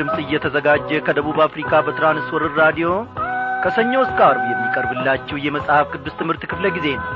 ድምፅ 0.00 0.18
እየተዘጋጀ 0.22 1.00
ከደቡብ 1.06 1.38
አፍሪካ 1.44 1.80
በትራንስወርር 1.86 2.52
ራዲዮ 2.60 2.88
ከሰኞ 3.64 3.92
እስከ 4.04 4.18
አርብ 4.28 4.44
የሚቀርብላችሁ 4.50 5.36
የመጽሐፍ 5.42 5.88
ቅዱስ 5.94 6.14
ትምህርት 6.20 6.42
ክፍለ 6.50 6.66
ጊዜ 6.76 6.86
ነው። 6.96 7.08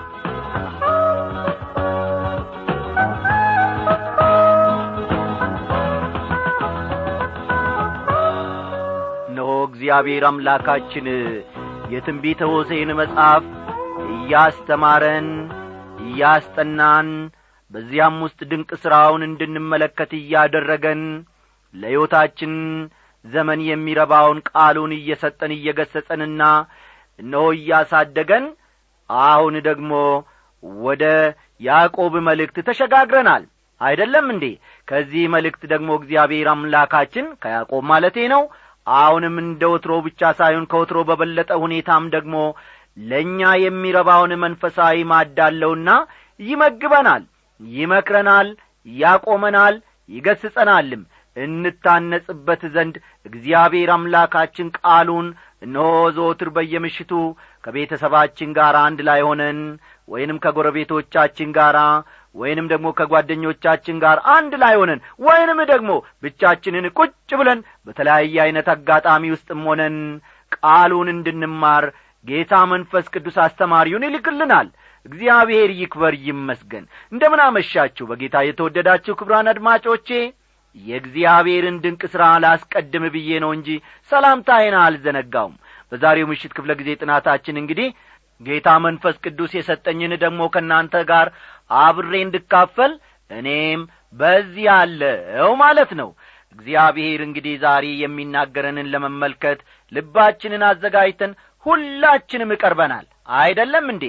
እነሆ 9.28 9.50
እግዚአብሔር 9.68 10.25
አምላካችን 10.30 11.08
የትንቢተ 11.92 12.42
ሆሴን 12.53 12.92
መጽሐፍ 13.00 13.44
እያስተማረን 14.14 15.28
እያስጠናን 16.06 17.08
በዚያም 17.70 18.18
ውስጥ 18.25 18.40
ድንቅ 18.50 18.70
ሥራውን 18.82 19.22
እንድንመለከት 19.28 20.12
እያደረገን 20.18 21.03
ለሕይወታችን 21.74 22.52
ዘመን 23.24 23.60
የሚረባውን 23.68 24.38
ቃሉን 24.50 24.92
እየሰጠን 24.98 25.52
እየገሰጸንና 25.56 26.42
እነሆ 27.18 27.44
እያሳደገን 27.56 28.44
አሁን 29.10 29.54
ደግሞ 29.68 29.92
ወደ 30.82 31.04
ያዕቆብ 31.60 32.14
መልእክት 32.28 32.56
ተሸጋግረናል። 32.69 33.42
አይደለም 33.80 34.27
እንዴ? 34.34 34.44
ከዚህ 34.88 35.24
መልእክት 35.34 35.62
ደግሞ 35.72 35.91
እግዚአብሔር 35.98 36.48
አምላካችን 36.52 37.27
ከያዕቆብ 37.42 37.83
ማለቴ 37.91 38.19
ነው። 38.34 38.42
አሁንም 38.86 39.34
እንደ 39.42 39.62
ወትሮ 39.72 39.92
ብቻ 40.06 40.31
ሳይሆን 40.41 40.64
ከወትሮ 40.72 40.98
በበለጠ 41.09 41.50
ሁኔታም 41.62 42.05
ደግሞ 42.14 42.34
ለእኛ 43.03 43.41
የሚረባውን 43.62 44.33
መንፈሳዊ 44.44 44.97
ማዳለውና 45.12 45.91
ይመግበናል 46.41 47.22
ይመክረናል 47.61 48.48
ያቆመናል 48.86 49.75
ይገስጸናልም 50.09 51.03
እንታነጽበት 51.37 52.63
ዘንድ 52.75 52.97
እግዚአብሔር 53.27 53.91
አምላካችን 53.95 54.69
ቃሉን 54.79 55.29
እነሆ 55.63 55.87
ዘወትር 56.17 56.49
በየምሽቱ 56.57 57.13
ከቤተሰባችን 57.65 58.51
ጋር 58.59 58.75
አንድ 58.83 59.01
ላይ 59.09 59.21
ሆነን 59.29 59.61
ወይንም 60.09 60.39
ከጎረቤቶቻችን 60.45 61.51
ጋር 61.59 61.77
ወይንም 62.35 62.67
ደግሞ 62.73 62.89
ከጓደኞቻችን 62.99 63.97
ጋር 64.05 64.19
አንድ 64.35 64.53
ላይ 64.62 64.75
ሆነን 64.81 65.01
ወይንም 65.27 65.61
ደግሞ 65.71 65.91
ብቻችንን 66.25 66.87
ቁጭ 66.99 67.12
ብለን 67.41 67.61
በተለያየ 67.87 68.37
ዐይነት 68.45 68.69
አጋጣሚ 68.75 69.31
ውስጥም 69.35 69.61
ሆነን 69.69 69.97
ቃሉን 70.57 71.09
እንድንማር 71.15 71.85
ጌታ 72.25 72.55
መንፈስ 72.73 73.07
ቅዱስ 73.15 73.37
አስተማሪውን 73.45 74.07
ይልክልናል። 74.07 74.69
እግዚአብሔር 75.07 75.71
ይክበር 75.81 76.15
ይመስገን። 76.27 76.85
እንደምን 77.12 77.41
አመሻችሁ 77.47 78.05
በጌታ 78.11 78.37
የተወደዳችሁ 78.47 79.15
ክብራን 79.21 79.51
አድማጮቼ 79.53 80.09
የእግዚአብሔርን 80.77 81.77
ድንቅ 81.83 82.03
ሥራ 82.12 82.25
ላስቀድም 82.44 83.05
ብዬ 83.14 83.30
ነው 83.44 83.50
እንጂ 83.56 83.69
ሰላምታዬን 84.12 84.77
አልዘነጋውም። 84.81 85.55
በዛሬው 85.92 86.28
ምሽት 86.31 86.53
ክፍለ 86.56 86.72
ጊዜ 86.81 86.91
ጥናታችን 87.00 87.61
እንግዲህ 87.62 87.89
ጌታ 88.41 88.69
መንፈስ 88.84 89.16
ቅዱስ 89.25 89.53
የሰጠኝን 89.55 90.12
ደግሞ 90.22 90.41
ከእናንተ 90.55 90.94
ጋር 91.11 91.27
አብሬ 91.81 92.12
እንድካፈል 92.25 92.92
እኔም 93.31 93.83
በዚህ 94.19 94.66
አለው 94.75 95.50
ማለት 95.62 95.92
ነው። 96.00 96.08
እግዚአብሔር 96.56 97.20
እንግዲህ 97.27 97.55
ዛሬ 97.62 97.84
የሚናገረንን 98.03 98.91
ለመመልከት 98.92 99.61
ልባችንን 99.92 100.62
አዘጋጅተን 100.69 101.33
ሁላችንም 101.66 102.53
እቀርበናል 102.55 103.06
አይደለም 103.38 103.86
እንዴ? 103.92 104.04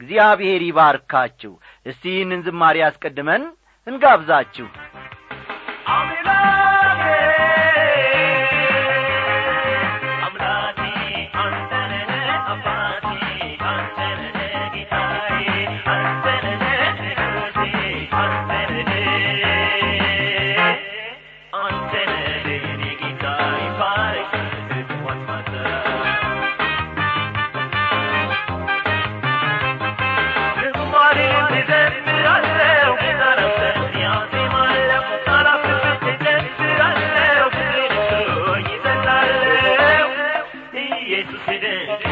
እግዚአብሔር 0.00 0.62
ይባርካችሁ። 0.66 1.52
እስቲ 1.86 2.04
ይህንን 2.12 2.44
ዝማሬ 2.46 2.78
አስቀድመን 2.88 3.44
እንጋብዛችሁ 3.86 4.66
Amina. 5.88 6.57
பேசுகிற 41.20 42.07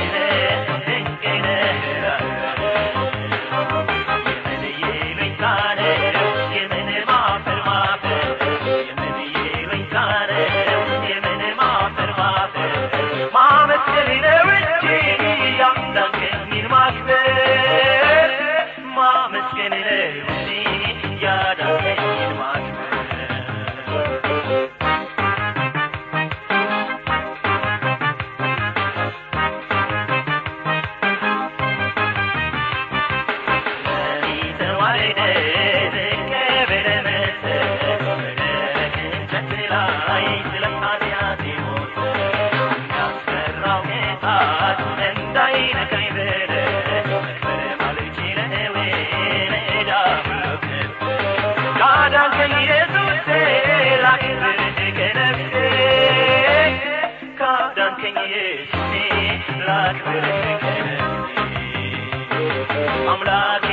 አምላኬ 63.08 63.66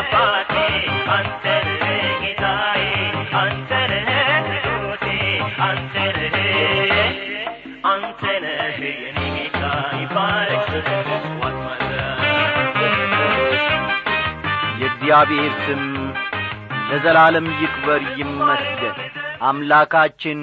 አባቴ 0.00 0.54
ጌታዬ 2.22 2.84
የኔ 9.02 9.20
ጌታ 9.36 9.62
ይባረክ 10.00 10.68
የእግዚአብሔር 14.80 15.52
ስም 15.64 15.82
ለዘላለም 16.88 17.46
ይክበር 17.60 18.02
ይመስገን 18.18 18.96
አምላካችን 19.42 20.40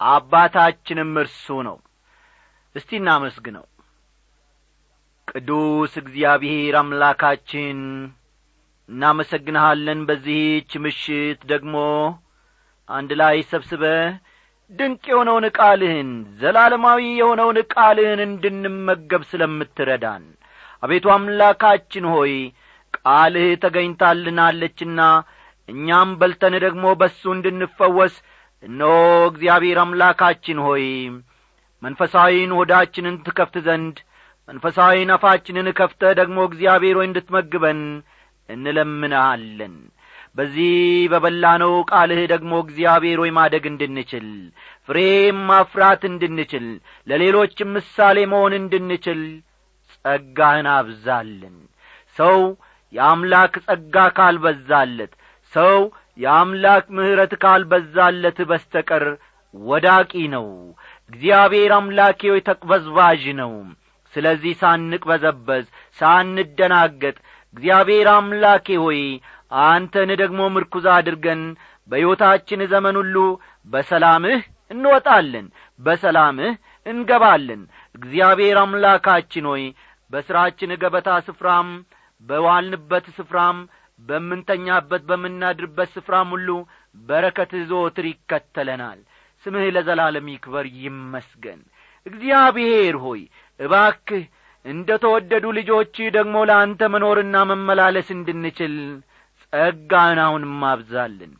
አባታችንም 0.00 1.12
እርሱ 1.22 1.46
ነው 1.62 1.76
እስቲ 2.74 2.90
እናመስግነው። 2.98 3.64
ቅዱስ 5.28 5.92
እግዚአብሔር 6.02 6.74
አምላካችን 6.80 7.78
እናመሰግንሃለን 8.88 10.00
በዚህች 10.08 10.70
ምሽት 10.84 11.40
ደግሞ። 11.52 11.76
አንድ 12.88 13.10
ላይ 13.20 13.36
ሰብስበ 13.50 13.84
ድንቅ 14.70 15.02
የሆነውን 15.10 15.46
ቃልህን 15.58 16.10
ዘላለማዊ 16.40 17.02
የሆነውን 17.18 17.58
ቃልህን 17.74 18.20
እንድንመገብ 18.26 19.22
ስለምትረዳን 19.30 20.24
አቤቱ 20.82 21.06
አምላካችን 21.14 22.06
ሆይ 22.12 22.32
ቃልህ 22.98 23.48
ተገኝታልናለችና 23.64 25.00
እኛም 25.68 26.10
በልተን 26.20 26.54
ደግሞ 26.64 26.86
በሱ 27.00 27.22
እንድንፈወስ 27.36 28.14
እነሆ 28.62 28.94
እግዚአብሔር 29.30 29.78
አምላካችን 29.84 30.58
ሆይ 30.66 30.84
መንፈሳዊን 31.82 32.50
ሆዳችንን 32.58 33.16
ትከፍት 33.26 33.56
ዘንድ 33.66 33.96
መንፈሳዊ 34.48 34.96
ነፋችንን 35.10 35.68
ከፍተ 35.78 36.02
ደግሞ 36.20 36.38
እግዚአብሔር 36.48 36.96
ሆይ 36.98 37.06
እንድትመግበን 37.08 37.80
እንለምንሃለን። 38.48 39.74
በዚህ 40.36 40.74
በበላነው 41.12 41.72
ቃልህ 41.90 42.20
ደግሞ 42.32 42.52
እግዚአብሔር 42.64 43.18
ሆይ 43.22 43.30
ማደግ 43.38 43.64
እንድንችል 43.70 44.28
ፍሬም 44.88 45.38
ማፍራት 45.48 46.02
እንድንችል 46.10 46.66
ለሌሎችም 47.06 47.72
ምሳሌ 47.76 48.18
መሆን 48.32 48.54
እንድንችል 48.60 49.20
ጸጋህን 49.96 50.68
አብዛልን። 50.74 51.56
ሰው 52.16 52.38
የአምላክ 52.92 53.54
ጸጋ 53.66 53.96
ካልበዛለት 54.16 55.12
ሰው 55.52 55.78
የአምላክ 56.18 56.86
ምሕረት 56.96 57.34
ካልበዛለት 57.42 58.38
በስተቀር 58.50 59.04
ወዳቂ 59.54 60.12
ነው 60.34 60.46
እግዚአብሔር 61.12 61.72
አምላኬ 61.76 62.20
ሆይ 62.32 62.40
ተቅበዝባዥ 62.48 63.22
ነው። 63.40 63.52
ስለዚህ 64.14 64.52
ሳንቅበዘበዝ 64.60 65.64
ሳንደናገጥ 65.98 67.16
እግዚአብሔር 67.56 68.08
አምላኬ 68.14 68.76
ሆይ 68.84 69.00
አንተን 69.64 70.10
ደግሞ 70.20 70.40
ምርኩዝ 70.54 70.86
አድርገን 70.94 71.42
በሕይወታችን 71.88 72.60
ዘመን 72.72 72.96
ሁሉ 73.00 73.16
በሰላምህ 73.68 74.40
እንወጣለን 74.70 75.46
በሰላምህ 75.80 76.52
እንገባለን። 76.86 77.62
እግዚአብሔር 77.94 78.58
አምላካችን 78.62 79.46
ሆይ 79.50 79.64
በሥራችን 80.10 80.70
ገበታ 80.82 81.10
ስፍራም 81.28 81.68
በዋልንበት 82.22 83.06
ስፍራም 83.18 83.58
በምንተኛበት 84.00 85.02
በምናድርበት 85.08 85.90
ስፍራም 85.96 86.28
ሁሉ 86.34 86.48
በረከትህ 86.96 87.62
ዘወትር 87.70 88.06
ይከተለናል 88.10 89.00
ስምህ 89.46 89.66
ለዘላለም 89.76 90.26
ይክበር 90.32 90.66
ይመስገን። 90.80 91.60
እግዚአብሔር 92.06 92.96
ሆይ 93.04 93.22
እባክህ 93.60 94.24
እንደ 94.64 94.88
ተወደዱ 95.02 95.44
ልጆችህ 95.56 96.08
ደግሞ 96.16 96.34
ለአንተ 96.48 96.90
መኖርና 96.92 97.36
መመላለስ 97.50 98.08
እንድንችል 98.16 98.74
ጸጋን 99.42 100.18
አሁንም 100.24 100.60
አብዛልን 100.68 101.32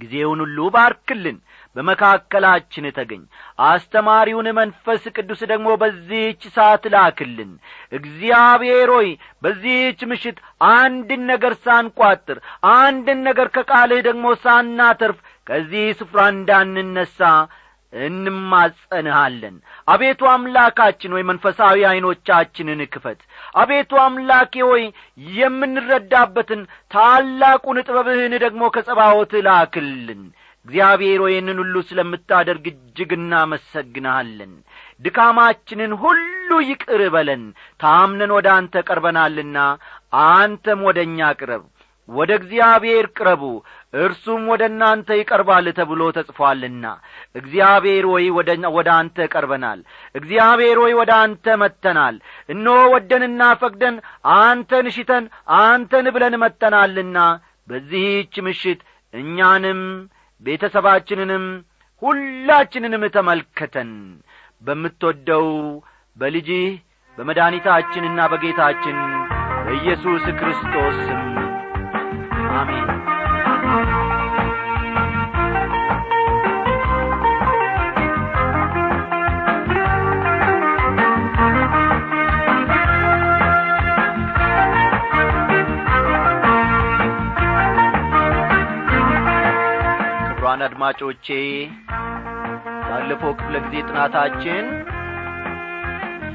ጊዜውን 0.00 0.40
ሁሉ 0.42 0.58
ባርክልን 0.74 1.38
በመካከላችን 1.76 2.86
ተገኝ። 2.96 3.22
አስተማሪውን 3.66 4.48
መንፈስ 4.58 5.02
ቅዱስ 5.14 5.40
ደግሞ 5.50 5.68
በዚህች 5.82 6.42
ሰዓት 6.56 6.84
ላክልን። 6.94 7.50
እግዚአብሔር 7.98 8.90
ሆይ 8.96 9.08
በዚህች 9.42 10.00
ምሽት 10.10 10.38
አንድን 10.72 11.22
ነገር 11.32 11.54
ሳንቋጥር 11.64 12.38
አንድን 12.76 13.20
ነገር 13.28 13.50
ከቃልህ 13.56 14.00
ደግሞ 14.08 14.26
ሳናተርፍ 14.44 15.20
ከዚህ 15.46 15.86
ስፍራ 16.00 16.20
እንዳንነሣ 16.32 17.18
እንማጸንሃለን። 17.92 19.56
አቤቱ 19.88 20.20
አምላካችን 20.32 21.14
ሆይ 21.14 21.24
መንፈሳዊ 21.30 21.78
ዐይኖቻችንን 21.88 22.80
ክፈት። 22.92 23.20
አቤቱ 23.54 23.92
አምላኬ 24.04 24.54
ሆይ 24.68 24.84
የምንረዳበትን 25.36 26.62
ታላቁን 26.90 27.80
ጥበብህን 27.86 28.36
ደግሞ 28.44 28.62
ከጸባዖት 28.74 29.34
ላክልን። 29.48 30.22
እግዚአብሔር 30.66 31.20
ይህንን 31.26 31.58
ሁሉ 31.62 31.76
ስለምታደርግ 31.86 32.64
እጅግ 32.70 33.10
እናመሰግንሃለን። 33.16 34.52
ድካማችንን 35.00 35.92
ሁሉ 36.02 36.28
ይቅር 36.68 37.02
በለን። 37.14 37.42
ታምነን 37.80 38.32
ወደ 38.36 38.48
አንተ 38.56 38.84
ቀርበናልና 38.88 39.58
አንተም 40.28 40.80
ወደ 40.88 40.98
እኛ 41.08 41.30
ቅረብ 41.38 41.62
ወደ 42.08 42.30
እግዚአብሔር 42.38 43.06
ቅረቡ 43.16 43.42
እርሱም 43.94 44.42
ወደ 44.52 44.62
እናንተ 44.70 45.08
ይቀርባል 45.18 45.66
ተብሎ 45.78 46.02
ተጽፏልና። 46.16 46.84
እግዚአብሔር 47.34 48.04
ሆይ 48.10 48.26
ወደ 48.76 48.88
አንተ 48.96 49.26
ቀርበናል። 49.32 49.80
እግዚአብሔር 50.14 50.78
ሆይ 50.82 50.94
ወደ 51.00 51.12
አንተ 51.22 51.56
መጥተናል። 51.62 52.16
እነሆ 52.48 52.78
ወደንና 52.94 53.42
ፈቅደን 53.62 53.96
አንተን 54.38 54.88
ሽተን 54.96 55.26
አንተን 55.60 56.08
ብለን 56.16 56.36
መጥተናልና። 56.44 57.18
በዚህች 57.68 58.34
ምሽት 58.46 58.80
እኛንም 59.14 59.80
ቤተሰባችንንም 60.42 61.44
ሁላችንንም 62.02 63.04
ተመልከተን። 63.16 63.92
በምትወደው 64.62 65.46
በልጅህ 66.16 66.66
በመድኃኒታችንና 67.18 68.20
በጌታችን 68.32 68.98
በኢየሱስ 69.64 70.24
ክርስቶስ 70.38 70.98
አሜን 72.54 72.88
ክቡራን 90.28 90.62
አድማጮቼ 90.66 91.26
ባለፈው 92.86 93.32
ክፍለ 93.38 93.56
ጊዜ 93.64 93.74
ጥናታችን 93.88 94.64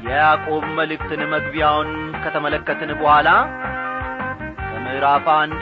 የያዕቆብ 0.06 0.64
መልእክትን 0.78 1.22
መግቢያውን 1.34 1.90
ከተመለከትን 2.22 2.90
በኋላ 3.00 3.28
ከምዕራፍ 4.68 5.26
አንድ 5.36 5.58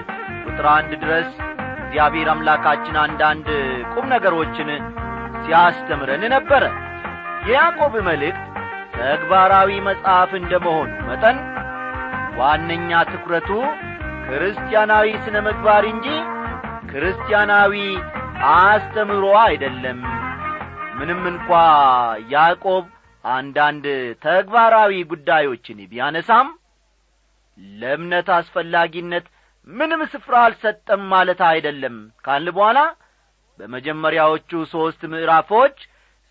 ቁጥር 0.57 0.69
አንድ 0.73 0.93
ድረስ 1.01 1.31
እግዚአብሔር 1.79 2.29
አምላካችን 2.33 2.95
አንዳንድ 3.03 3.49
ቁም 3.93 4.07
ነገሮችን 4.13 4.69
ሲያስተምረን 5.41 6.23
ነበረ። 6.33 6.63
የያዕቆብ 7.49 7.95
መልእክት 8.07 8.45
ተግባራዊ 8.95 9.71
መጽሐፍ 9.89 10.31
እንደ 10.41 10.53
መሆኑ 10.67 10.95
መጠን 11.11 11.39
ዋነኛ 12.39 13.03
ትኩረቱ 13.11 13.51
ክርስቲያናዊ 14.25 15.13
ስነ 15.27 15.37
ምግባር 15.49 15.87
እንጂ 15.93 16.09
ክርስቲያናዊ 16.91 17.75
አስተምሮ 18.55 19.25
አይደለም። 19.45 20.01
ምንም 20.99 21.23
እንኳ 21.33 21.51
ያዕቆብ 22.33 22.85
አንዳንድ 23.25 23.87
ተግባራዊ 24.25 25.05
ጉዳዮችን 25.13 25.87
ቢያነሳም 25.93 26.51
ለእምነት 27.79 28.31
አስፈላጊነት 28.35 29.27
ምንም 29.69 30.01
ስፍራ 30.13 30.35
አልሰጠም 30.47 31.03
ማለት 31.13 31.41
አይደለም። 31.49 31.97
ካልን 32.25 32.55
በኋላ 32.57 32.79
በመጀመሪያዎቹ 33.61 34.51
ሦስት 34.73 35.03
ምዕራፎች 35.13 35.77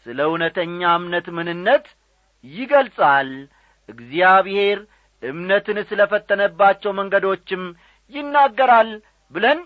ስለ 0.05 0.19
እውነተኛ 0.29 0.81
እምነት 0.99 1.27
ምንነት 1.37 1.85
ይገልጻል። 2.45 3.29
እግዚአብሔር 3.89 4.79
እምነትን 5.23 5.77
ስለ 5.89 6.01
ፈተነባቸው 6.11 6.91
መንገዶችም 6.99 7.63
ይናገራል 8.13 8.89
ብለን 9.33 9.59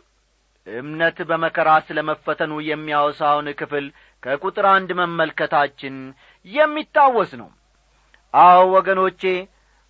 እምነት 0.67 1.17
በመከራ 1.29 1.69
ስለ 1.87 1.99
መፈተኑ 2.09 2.51
የሚያወሳውን 2.69 3.47
ክፍል 3.59 3.85
ከቁጥር 4.23 4.65
አንድ 4.73 4.89
መመልከታችን 4.99 5.95
የሚታወስ 6.47 7.31
ነው። 7.41 7.49
አዎ 8.33 8.59
ወገኖቼ 8.75 9.21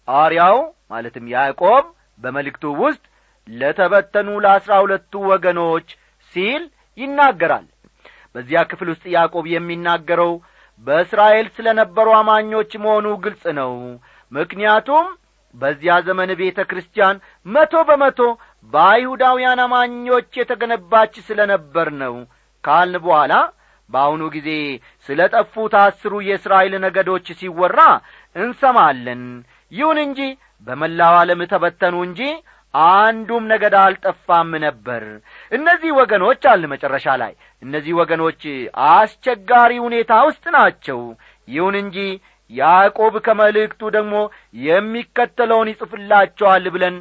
አርያው 0.08 0.58
ማለትም 0.92 1.26
ያዕቆብ 1.34 1.86
በመልእክቱ 2.22 2.64
ውስጥ 2.84 3.04
ለተበተኑ 3.50 4.30
ለአሥራ 4.44 4.74
ሁለቱ 4.84 5.14
ወገኖች 5.32 5.88
ሲል 6.36 6.64
ይናገራል። 6.98 7.68
በዚያ 8.36 8.60
ክፍል 8.72 8.88
ውስጥ 8.94 9.06
ያዕቆብ 9.16 9.46
የሚናገረው 9.52 10.32
በእስራኤል 10.88 11.48
ስለ 11.56 11.68
ነበሩ 11.80 12.08
አማኞች 12.18 12.72
መሆኑ 12.84 13.08
ግልጽ 13.24 13.44
ነው። 13.60 13.72
ምክንያቱም 14.32 15.06
በዚያ 15.56 15.94
ዘመን 16.08 16.32
ቤተ 16.42 16.60
ክርስቲያን 16.70 17.22
መቶ 17.46 17.74
በመቶ 17.88 18.20
በአይሁዳውያን 18.74 19.62
አማኞች 19.64 20.30
የተገነባች 20.40 21.14
ስለ 21.28 21.40
ነበር 21.54 21.88
ነው። 22.04 22.16
ካልን 22.64 23.02
በኋላ 23.06 23.34
በአሁኑ 23.90 24.24
ጊዜ 24.36 24.50
ስለ 25.10 25.20
ጠፉት 25.34 25.74
አስሩ 25.82 26.14
የእስራኤል 26.28 26.74
ነገዶች 26.86 27.28
ሲወራ 27.40 27.80
እንሰማለን። 28.36 29.24
ይሁን 29.72 30.00
እንጂ 30.06 30.20
በመላው 30.68 31.16
ዓለም 31.20 31.42
ተበተኑ 31.52 31.96
እንጂ 32.08 32.22
አንዱም 32.74 33.44
ነገድ 33.52 33.76
አልጠፋም 33.80 34.52
ነበር። 34.66 35.04
እነዚህ 35.52 35.92
ወገኖች 36.00 36.44
አል 36.52 36.64
መጨረሻ 36.74 37.16
ላይ። 37.22 37.34
እነዚህ 37.62 37.94
ወገኖች 38.00 38.42
አስቸጋሪ 38.90 39.72
ሁኔታ 39.86 40.12
ውስጥ 40.28 40.46
ናቸው። 40.58 41.00
ይሁን 41.48 41.78
እንጂ 41.82 41.98
ያዕቆብ 42.52 43.16
ከመልእክቱ 43.26 43.82
ደግሞ 43.96 44.16
የሚከተለውን 44.66 45.72
ይጽፍላቸዋል 45.72 46.66
ብለን 46.76 46.96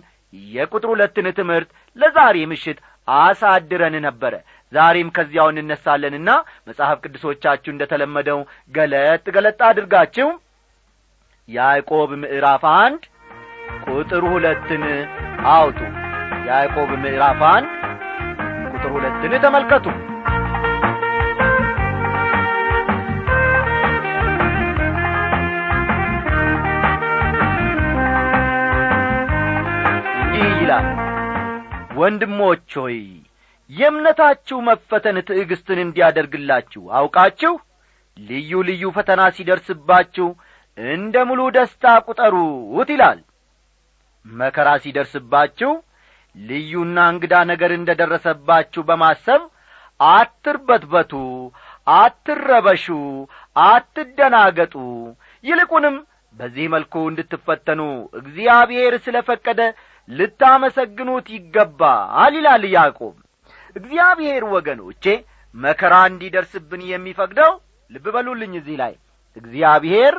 የቁጥር 0.52 0.88
ሁለትን 0.92 1.26
ትምህርት 1.38 1.68
ለዛሬ 1.96 2.38
ምሽት 2.50 2.78
አሳድረን 3.08 3.94
ነበረ። 4.06 4.34
ዛሬም 4.72 5.08
ከዚያው 5.16 5.48
እንነሳለንና 5.52 6.30
መጽሐፍ 6.68 6.98
ቅዱሶቻችሁ 7.04 7.70
እንደ 7.72 7.84
ተለመደው 7.92 8.40
ገለጥ 8.74 9.24
ገለጥ 9.36 9.60
አድርጋችሁ 9.68 10.28
ያዕቆብ 11.48 12.10
ምዕራፍ 12.22 12.64
አንድ 12.74 13.02
ቁጥር 13.88 14.24
ሁለትን 14.32 14.84
አውጡ። 15.52 15.78
ያዕቆብ 16.48 16.90
ምዕራፍ 17.02 17.40
አንድ 17.48 17.68
ቁጥር 18.72 18.90
ሁለትን 18.94 19.32
ተመልከቱ። 19.44 19.86
እንዲህ 30.22 30.52
ይላል 30.60 30.86
ወንድሞች 31.98 32.70
ሆይ 32.80 32.98
የእምነታችሁ 33.70 34.58
መፈተን 34.68 35.16
ትዕግስትን 35.28 35.78
እንዲያደርግላችሁ 35.84 36.82
አውቃችሁ 36.98 37.54
ልዩ 38.16 38.60
ልዩ 38.68 38.84
ፈተና 38.96 39.22
ሲደርስባችሁ 39.36 40.28
እንደ 40.78 41.16
ሙሉ 41.28 41.40
ደስታ 41.56 41.84
ቁጠሩት 42.06 42.90
ይላል 42.94 43.18
መከራ 44.26 44.68
ሲደርስባችሁ 44.82 45.72
ልዩና 46.36 46.98
እንግዳ 47.12 47.34
ነገር 47.50 47.70
እንደ 47.76 47.90
ደረሰባችሁ 48.00 48.82
በማሰብ 48.88 49.42
አትርበትበቱ 50.00 51.12
አትረበሹ 51.94 52.86
አትደናገጡ። 53.64 54.74
ይልቁንም 55.44 55.96
በዚህ 56.34 56.66
መልኩ 56.74 56.94
እንድትፈተኑ 57.10 57.80
እግዚአብሔር 58.20 58.94
ስለ 59.06 59.16
ፈቀደ 59.28 59.60
ልታመሰግኑት 60.08 61.26
ይገባል 61.36 62.34
ይላል 62.38 62.64
ያዕቆብ። 62.74 63.16
እግዚአብሔር 63.76 64.42
ወገኖቼ 64.54 65.04
መከራ 65.54 65.94
እንዲደርስብን 66.10 66.82
የሚፈቅደው 66.90 67.52
ልብ 67.90 68.06
በሉልኝ 68.14 68.54
እዚህ 68.60 68.76
ላይ 68.82 68.94
እግዚአብሔር 69.36 70.14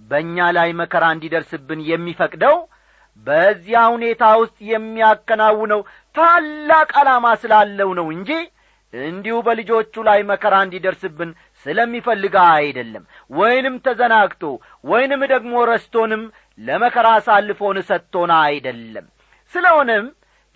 በእኛ 0.00 0.46
ላይ 0.56 0.70
መከራ 0.80 1.04
እንዲደርስብን 1.14 1.80
የሚፈቅደው 1.90 2.56
በዚያ 3.26 3.82
ሁኔታ 3.94 4.24
ውስጥ 4.40 4.56
የሚያከናውነው 4.70 5.80
ታላቅ 6.16 6.90
ዓላማ 7.00 7.26
ስላለው 7.42 7.90
ነው 7.98 8.06
እንጂ 8.16 8.30
እንዲሁ 8.94 9.36
በልጆቹ 9.46 9.94
ላይ 10.08 10.20
መከራ 10.30 10.54
እንዲደርስብን 10.64 11.30
ስለሚፈልግ 11.66 12.34
አይደለም። 12.50 13.04
ወይንም 13.30 13.76
ተዘናግቶ 13.86 14.42
ወይንም 14.84 15.22
ደግሞ 15.32 15.54
ረስቶንም 15.70 16.22
ለመከራ 16.58 17.06
አሳልፎን 17.18 17.78
ሰጥቶን 17.88 18.32
አይደለም። 18.40 19.06
ስለሆነም 19.54 20.06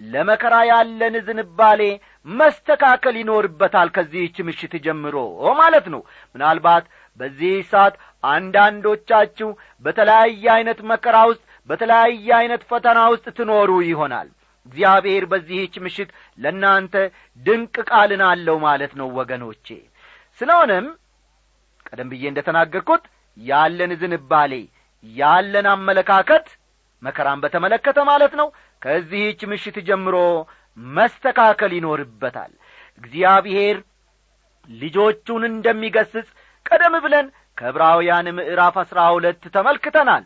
ለመከራ 0.01 0.55
ያለን 0.69 1.15
ዝንባሌ 1.27 1.81
መስተካከል 2.27 3.15
ይኖርበታል 3.21 3.89
ከዚህች 3.97 4.37
ምሽት 4.49 4.75
ጀምሮ 4.85 5.17
ማለት 5.61 5.87
ነው። 5.95 6.03
ምናልባት 6.35 6.85
በዚህ 7.21 7.55
ሰዓት 7.73 7.95
አንዳንዶቻችሁ 8.25 9.49
በተለያየ 9.85 10.45
ዐይነት 10.55 10.81
መከራ 10.91 11.17
ውስጥ 11.31 11.43
በተለያየ 11.69 12.29
ዐይነት 12.39 12.63
ፈተና 12.71 12.99
ውስጥ 13.13 13.27
ትኖሩ 13.39 13.71
ይሆናል። 13.89 14.29
እግዚአብሔር 14.67 15.25
በዚህች 15.31 15.75
ምሽት 15.85 16.11
ለእናንተ 16.39 16.95
ድንቅ 17.41 17.75
ቃልን 17.91 18.23
አለው 18.29 18.57
ማለት 18.65 18.93
ነው 19.01 19.09
ወገኖቼ። 19.19 19.67
ስለሆነም 20.41 20.87
ቀደም 21.87 22.09
ብዬ 22.13 22.25
እንደ 22.31 22.41
ተናገርኩት 22.49 23.05
ያለን 23.37 23.93
ዝንባሌ 24.01 24.53
ያለን 25.05 25.67
አመለካከት 25.73 26.47
መከራን 27.03 27.43
በተመለከተ 27.43 27.99
ማለት 28.11 28.33
ነው። 28.41 28.49
ከዚህች 28.83 29.41
ምሽት 29.51 29.77
ጀምሮ 29.89 30.17
መስተካከል 30.77 31.73
ይኖርበታል። 31.77 32.53
እግዚአብሔር 33.03 33.77
ልጆቹን 34.69 35.43
እንደሚገስጽ 35.51 36.29
ቀደም 36.67 36.95
ብለን 37.05 37.27
ከዕብራውያን 37.59 38.27
ምዕራፍ 38.39 38.77
አሥራ 38.83 38.99
ሁለት 39.15 39.43
ተመልክተናል 39.55 40.25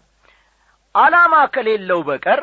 ዓላማ 0.94 1.34
ከሌለው 1.54 2.00
በቀር 2.08 2.40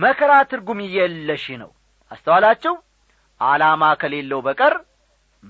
መከራ 0.00 0.32
ትርጉም 0.50 0.80
የለሽ 0.96 1.44
ነው። 1.62 1.70
አስተዋላችሁ? 2.10 2.74
ዓላማ 3.40 3.82
ከሌለው 4.00 4.40
በቀር 4.46 4.74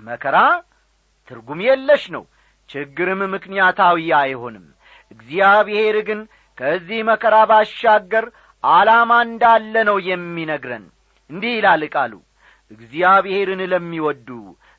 መከራ 0.04 0.36
ትርጉም 1.28 1.60
የለሽ 1.66 2.04
ነው። 2.14 2.24
ችግርም 2.68 3.20
ምክንያታዊ 3.34 3.98
አይሆንም። 4.20 4.66
እግዚአብሔር 5.10 5.96
ግን 6.08 6.20
ከዚህ 6.58 7.00
መከራ 7.10 7.36
ባሻገር 7.50 8.24
ዓላማ 8.64 9.12
እንዳለ 9.26 9.74
ነው 9.88 9.98
የሚነግረን። 10.08 10.84
እንዲህ 11.30 11.52
ይላል 11.56 11.82
ቃሉ 11.94 12.12
እግዚአብሔርን 12.70 13.60
ለሚወዱ 13.72 14.28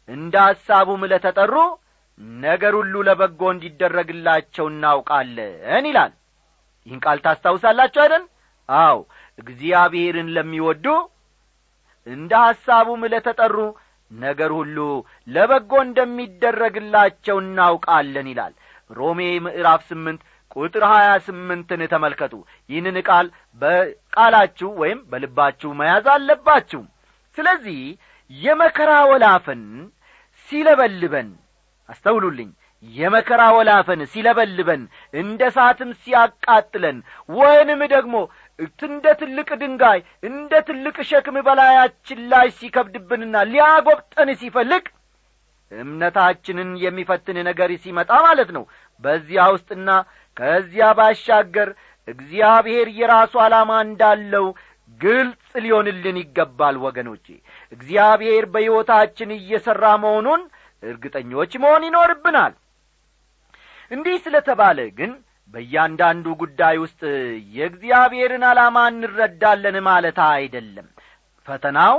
እንደ 0.09 0.35
ሐሳቡም 0.47 1.01
ለተጠሩ 1.11 1.53
ነገር 2.43 2.73
ሁሉ 2.79 2.95
ለበጎ 3.07 3.41
እንዲደረግላቸው 3.53 4.65
እናውቃለን 4.71 5.85
ይላል 5.89 6.13
ይህን 6.88 7.00
ቃል 7.06 7.20
ታስታውሳላችሁ 7.25 8.01
አይደን 8.03 8.24
አው 8.70 9.00
እግዚአብሔርን 9.39 10.29
ለሚወዱ 10.36 10.86
እንደ 12.08 12.34
ሐሳቡም 12.44 13.01
ለተጠሩ 13.13 13.56
ነገር 14.12 14.51
ሁሉ 14.58 14.77
ለበጎ 15.27 15.72
እንደሚደረግላቸው 15.86 17.38
እናውቃለን 17.44 18.27
ይላል። 18.32 18.53
ሮሜ 18.91 19.20
ምዕራፍ 19.46 19.82
ስምንት 19.89 20.22
ቁጥር 20.56 20.84
ሀያ 20.91 21.10
ስምንትን 21.25 21.82
ተመልከቱ። 21.94 22.34
ይህንን 22.70 22.98
ቃል 23.10 23.27
በቃላችሁ 23.62 24.70
ወይም 24.82 25.00
በልባችሁ 25.12 25.72
መያዝ 25.79 26.06
አለባችሁ። 26.13 26.82
ስለዚህ 27.38 27.82
የመከራ 28.32 28.91
ወላፈን 29.12 29.63
ሲለበልበን 30.50 31.29
አስተውሉልኝ 31.89 32.50
የመከራ 32.84 33.43
ወላፈን 33.55 34.01
ሲለበልበን 34.12 34.81
እንደ 35.13 35.41
ሳትም 35.55 35.89
ሲያቃጥለን 36.01 36.98
ወይንም 37.29 37.81
ደግሞ 37.93 38.15
እንደ 38.86 39.05
ትልቅ 39.19 39.50
ድንጋይ 39.62 40.00
እንደ 40.24 40.62
ትልቅ 40.67 40.98
ሸክም 41.10 41.38
በላያችን 41.48 42.19
ላይ 42.31 42.48
ሲከብድብንና 42.60 43.36
ሊያጐብጠን 43.51 44.31
ሲፈልግ 44.41 44.86
እምነታችንን 45.72 46.69
የሚፈትን 46.84 47.38
ነገር 47.48 47.69
ሲመጣ 47.84 48.12
ማለት 48.25 48.50
ነው። 48.57 48.63
በዚያ 49.03 49.41
ውስጥና 49.55 49.89
ከዚያ 50.38 50.88
ባሻገር 50.98 51.69
እግዚአብሔር 52.07 52.88
የራሱ 53.00 53.34
ዓላማ 53.46 53.72
እንዳለው 53.88 54.46
ግልጽ 55.00 55.50
ሊሆንልን 55.63 56.17
ይገባል። 56.22 56.75
ወገኖቼ 56.86 57.25
እግዚአብሔር 57.72 58.46
በሕይወታችን 58.53 59.29
እየሠራ 59.38 59.84
መሆኑን 60.03 60.43
እርግጠኞች 60.84 61.51
መሆን 61.63 61.86
ይኖርብናል 61.88 62.53
እንዲህ 63.91 64.15
ስለ 64.25 64.36
ተባለ 64.48 64.79
ግን 64.98 65.12
በእያንዳንዱ 65.53 66.25
ጉዳይ 66.41 66.75
ውስጥ 66.84 67.01
የእግዚአብሔርን 67.58 68.44
ዓላማ 68.50 68.77
እንረዳለን 68.91 69.77
ማለት 69.88 70.17
አይደለም። 70.29 70.88
ፈተናው 71.48 71.98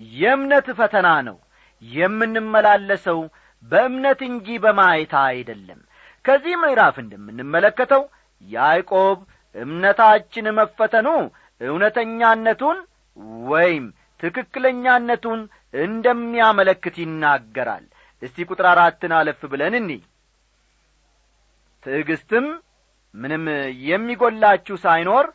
የእምነት 0.00 0.68
ፈተና 0.78 1.08
ነው። 1.28 1.36
የምንመላለሰው 1.82 3.20
በእምነት 3.62 4.20
እንጂ 4.28 4.46
በማየት 4.64 5.12
አይደለም። 5.24 5.80
ከዚህ 6.24 6.54
ምዕራፍ 6.62 6.96
እንደምንመለከተው 7.02 8.02
ያዕቆብ 8.42 9.18
እምነታችን 9.54 10.46
መፈተኑ 10.58 11.08
እውነተኛነቱን 11.60 12.78
ወይም 13.50 13.84
ትክክለኛነቱን 14.20 15.40
እንደሚያመለክት 15.84 16.96
ይናገራል። 17.02 17.84
እስቲ 18.22 18.44
ቁጥር 18.50 18.66
አራትን 18.72 19.12
አለፍ 19.18 19.40
ብለን 19.52 19.74
እኒ 19.80 19.90
ትዕግስትም 21.82 22.46
ምንም 23.14 23.44
የሚጐላችሁ 23.86 24.76
ሳይኖር 24.84 25.26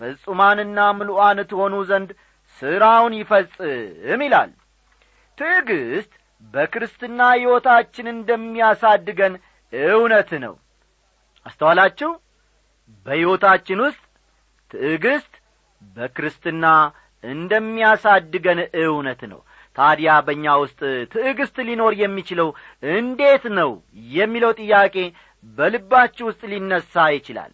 ፍጹማንና 0.00 0.78
ምሉዓን 0.98 1.38
ትሆኑ 1.50 1.74
ዘንድ 1.90 2.10
ሥራውን 2.62 3.14
ይፈጽም 3.20 4.20
ይላል። 4.26 4.50
ትዕግስት 5.38 6.12
በክርስትና 6.54 7.20
ሕይወታችን 7.34 8.06
እንደሚያሳድገን 8.12 9.34
እውነት 9.90 10.30
ነው። 10.44 10.54
አስተዋላችሁ? 11.46 12.10
በሕይወታችን 13.06 13.78
ውስጥ 13.86 14.02
ትዕግስት 14.70 15.32
በክርስትና 15.96 16.64
እንደሚያሳድገን 17.24 18.58
እውነት 18.84 19.20
ነው። 19.32 19.40
ታዲያ 19.76 20.10
በእኛ 20.26 20.44
ውስጥ 20.62 20.80
ትዕግስት 21.14 21.56
ሊኖር 21.68 21.92
የሚችለው 22.02 22.48
እንዴት 22.92 23.44
ነው 23.58 23.70
የሚለው 24.14 24.52
ጥያቄ 24.60 24.94
በልባችሁ 25.58 26.24
ውስጥ 26.28 26.42
ሊነሣ 26.52 27.04
ይችላል። 27.16 27.52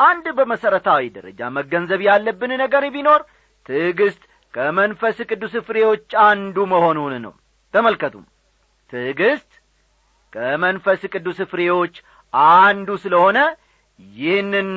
አንድ 0.00 0.26
በመሠረታዊ 0.38 1.04
ደረጃ 1.16 1.40
መገንዘብ 1.56 2.00
ያለብን 2.08 2.52
ነገር 2.62 2.84
ቢኖር 2.94 3.20
ትዕግስት 3.66 4.22
ከመንፈስ 4.54 5.16
ቅዱስ 5.30 5.54
ፍሬዎች 5.66 6.04
አንዱ 6.26 6.56
መሆኑን 6.72 7.14
ነው። 7.24 7.32
ተመልከቱ 7.74 8.14
ትዕግስት 8.92 9.50
ከመንፈስ 10.32 11.02
ቅዱስ 11.14 11.38
ፍሬዎች 11.50 11.94
አንዱ 12.56 12.88
ስለሆነ 13.04 13.38
ይህንን 14.18 14.70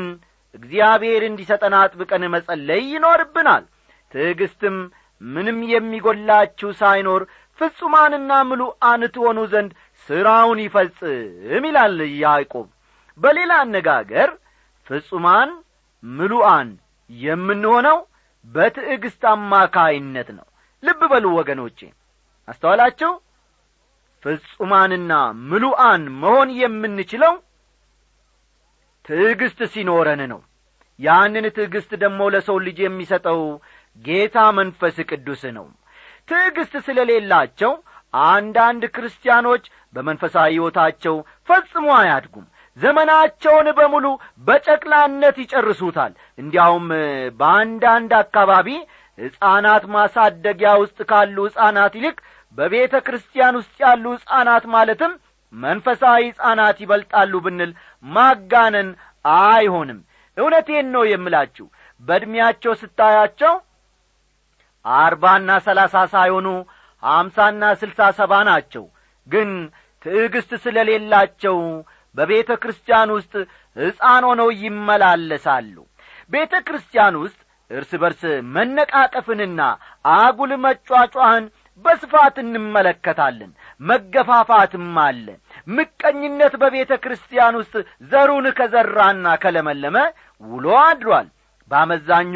እግዚአብሔር 0.56 1.22
እንዲሰጠን 1.28 1.74
አጥብቀን 1.80 2.24
መጸለይ 2.34 2.82
ይኖርብናል። 2.94 3.64
ትዕግስትም 4.12 4.78
ምንም 5.22 5.58
የሚጐላችሁ 5.72 6.70
ሳይኖር 6.80 7.22
ፍጹማንና 7.60 8.32
ምሉአን 8.50 9.02
ትሆኑ 9.16 9.40
ዘንድ 9.52 9.72
ሥራውን 10.12 10.60
ይፈጽም 10.64 11.66
ይላል 11.68 11.94
ያዕቆብ። 12.22 12.66
በሌላ 13.20 13.52
አነጋገር 13.64 14.30
ፍጹማን 14.88 15.50
ምሉአን 16.04 16.70
የምንሆነው 17.10 17.98
በትዕግስት 18.46 19.24
አማካይነት 19.32 20.30
ነው። 20.38 20.46
ልብ 20.84 21.02
በሉ 21.12 21.26
ወገኖቼ 21.38 21.80
አስተዋላችሁ? 22.48 23.12
ፍጹማንና 24.24 25.12
ምሉአን 25.52 26.04
መሆን 26.22 26.50
የምንችለው 26.62 27.34
ትዕግስት 29.06 29.60
ሲኖረን 29.74 30.22
ነው። 30.32 30.42
ያንን 31.00 31.46
ትዕግስት 31.56 31.92
ደግሞ 32.04 32.22
ለሰው 32.34 32.58
ልጅ 32.66 32.80
የሚሰጠው 32.84 33.40
ጌታ 34.06 34.38
መንፈስ 34.60 34.98
ቅዱስ 35.10 35.44
ነው። 35.58 35.68
ትዕግስት 36.30 36.76
ስለሌላቸው 36.86 37.72
አንዳንድ 38.28 38.84
ክርስቲያኖች 38.96 39.64
በመንፈሳዊ 39.96 40.50
ሕይወታቸው 40.54 41.16
ፈጽሞ 41.50 41.88
አያድጉም። 41.98 42.46
ዘመናቸውን 42.78 43.68
በሙሉ 43.78 44.06
በጨቅላነት 44.48 45.38
ይጨርሱታል። 45.42 46.12
እንዲያውም 46.38 46.86
በአንዳንድ 47.40 48.12
አካባቢ 48.22 48.68
ሕፃናት 49.18 49.84
ማሳደጊያ 49.96 50.70
ውስጥ 50.84 51.00
ካሉ 51.10 51.38
ሕፃናት 51.48 51.96
ይልቅ 52.00 52.18
በቤተ 52.58 52.94
ክርስቲያን 53.08 53.58
ውስጥ 53.60 53.76
ያሉ 53.84 54.06
ሕፃናት 54.16 54.64
ማለትም 54.74 55.12
መንፈሳዊ 55.54 56.22
ሕፃናት 56.30 56.78
ይበልጣሉ 56.84 57.34
ብንል 57.46 57.72
ማጋነን 58.06 58.90
አይሆንም። 59.40 60.00
እውነቴን 60.38 60.88
ነው 60.94 61.04
የምላችሁ። 61.10 61.66
በዕድሜያቸው 62.02 62.74
ስታያቸው 62.82 63.54
አርባና 64.86 65.50
ሰላሳ 65.66 65.96
ሳይሆኑ 66.14 66.48
አምሳና 67.04 67.64
ስልሳ 67.82 68.00
ሰባ 68.20 68.34
ናቸው። 68.50 68.86
ግን 69.28 69.50
ትዕግስት 70.06 70.52
ስለሌላቸው 70.64 71.58
በቤተ 72.16 72.52
ክርስቲያን 72.64 73.10
ውስጥ 73.18 73.34
ሕፃን 73.78 74.24
ሆነው 74.30 74.50
ይመላለሳሉ። 74.64 75.76
ቤተ 76.32 76.54
ክርስቲያን 76.68 77.16
ውስጥ 77.22 77.40
እርስ 77.72 77.92
በርስ 78.02 78.22
መነቃቀፍንና 78.56 79.62
አጉል 80.16 80.52
መጯጯህን 80.64 81.46
በስፋት 81.86 82.36
እንመለከታለን። 82.44 83.52
መገፋፋትም 83.82 84.98
አለ። 85.04 85.28
ምቀኝነት 85.68 86.54
በቤተ 86.62 86.92
ክርስቲያን 87.04 87.56
ውስጥ 87.62 87.76
ዘሩን 88.12 88.48
ከዘራና 88.58 89.36
ከለመለመ 89.44 89.98
ውሎ 90.42 90.68
አድሯል። 90.82 91.30
በአመዛኙ 91.72 92.34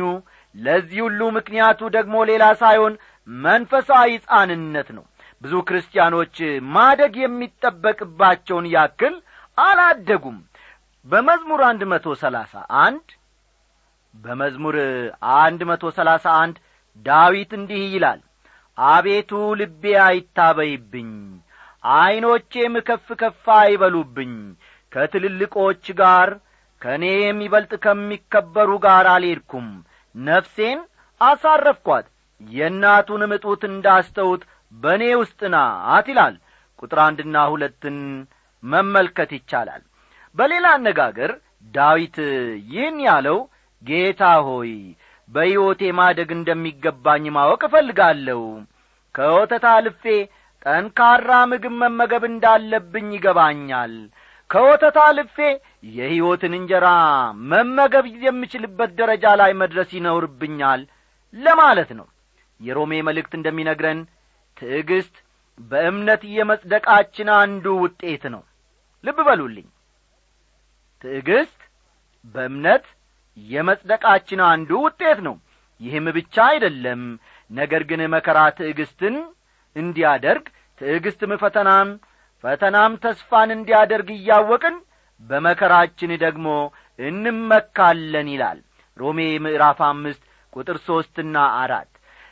ለዚህ 0.56 1.00
ሁሉ 1.06 1.22
ምክንያቱ 1.38 1.82
ደግሞ 1.96 2.16
ሌላ 2.30 2.44
ሳይሆን 2.62 2.94
መንፈሳዊ 3.28 4.10
ሕፃንነት 4.18 4.90
ነው 4.98 5.06
ብዙ 5.42 5.54
ክርስቲያኖች 5.68 6.36
ማደግ 6.76 7.16
የሚጠበቅባቸውን 7.22 8.68
ያክል 8.76 9.16
አላደጉም። 9.58 10.38
በመዝሙር 11.06 11.62
አንድ 11.70 11.82
መቶ 11.92 12.16
ሰላሳ 12.22 12.54
አንድ 12.84 13.08
በመዝሙር 14.14 14.76
አንድ 15.40 15.62
መቶ 15.70 15.86
ሰላሳ 15.98 16.26
አንድ 16.44 16.56
ዳዊት 17.06 17.52
እንዲህ 17.58 17.84
ይላል 17.94 18.22
አቤቱ 18.78 19.32
ልቤ 19.60 19.84
አይታበይብኝ 20.06 21.12
ዐይኖቼም 21.96 22.76
ከፍ 22.88 23.08
ከፍ 23.22 23.46
አይበሉብኝ 23.58 24.34
ከትልልቆች 24.92 25.86
ጋር 26.00 26.30
ከእኔ 26.82 27.06
የሚበልጥ 27.20 27.74
ከሚከበሩ 27.84 28.72
ጋር 28.86 29.06
አልሄድኩም። 29.14 29.68
ነፍሴን 30.16 30.80
አሳረፍኳት 31.22 32.08
የእናቱንም 32.42 33.32
እጡት 33.38 33.62
እንዳስተውት 33.70 34.42
በእኔ 34.74 35.04
ውስጥ 35.22 35.40
ናት 35.54 36.08
ይላል። 36.12 36.36
ቁጥር 36.80 37.00
አንድና 37.06 37.36
ሁለትን 37.54 37.98
መመልከት 38.64 39.32
ይቻላል። 39.38 39.84
በሌላ 40.36 40.66
አነጋገር 40.78 41.32
ዳዊት 41.74 42.18
ይህን 42.72 42.98
ያለው 43.08 43.38
ጌታ 43.84 44.24
ሆይ 44.48 44.72
በሕይወቴ 45.30 45.82
ማደግ 46.00 46.30
እንደሚገባኝ 46.36 47.24
ማወቅ 47.38 47.62
እፈልጋለሁ። 47.68 48.42
ከወተት 49.16 49.66
አልፌ 49.74 50.04
ጠንካራ 50.66 51.32
ምግብ 51.52 51.74
መመገብ 51.82 52.24
እንዳለብኝ 52.30 53.08
ይገባኛል። 53.16 53.94
ከወተት 54.50 54.98
አልፌ 55.04 55.36
የሕይወትን 55.90 56.54
እንጀራ 56.58 56.88
መመገብ 57.52 58.06
የምችልበት 58.26 58.92
ደረጃ 59.00 59.26
ላይ 59.42 59.52
መድረስ 59.62 59.90
ይኖርብኛል 59.98 60.82
ለማለት 61.34 61.90
ነው። 62.00 62.08
የሮሜ 62.60 62.92
መልእክት 63.08 63.34
እንደሚነግረን 63.38 64.00
ትዕግስት 64.58 65.16
በእምነት 65.60 66.22
የመጽደቃችን 66.36 67.30
አንዱ 67.40 67.66
ውጤት 67.84 68.24
ነው። 68.34 68.44
ልብ 69.04 69.18
በሉልኝ። 69.28 69.68
ትዕግስት 71.04 71.60
በእምነት 72.36 72.86
የመጽደቃችን 73.38 74.42
አንዱ 74.50 74.72
ውጤት 74.86 75.20
ነው። 75.28 75.36
ይህም 75.82 76.06
ብቻ 76.18 76.36
አይደለም። 76.52 77.02
ነገር 77.52 77.82
ግን 77.90 78.02
መከራ 78.14 78.40
ትዕግስትን 78.60 79.16
እንዲያደርግ 79.76 80.46
ትዕግስትም 80.82 81.32
ፈተናን 81.42 81.90
ፈተናም 82.44 82.94
ተስፋን 83.04 83.50
እንዲያደርግ 83.56 84.10
እያወቅን 84.16 84.76
በመከራችን 85.24 86.12
ደግሞ 86.24 86.48
እንመካለን 87.00 88.28
ይላል 88.34 88.60
ሮሜ 89.00 89.20
ምዕራፍ 89.46 89.80
አምስት 89.88 90.24
ቁጥር 90.54 90.78
ሦስትና 90.88 91.38
አራት 91.62 91.92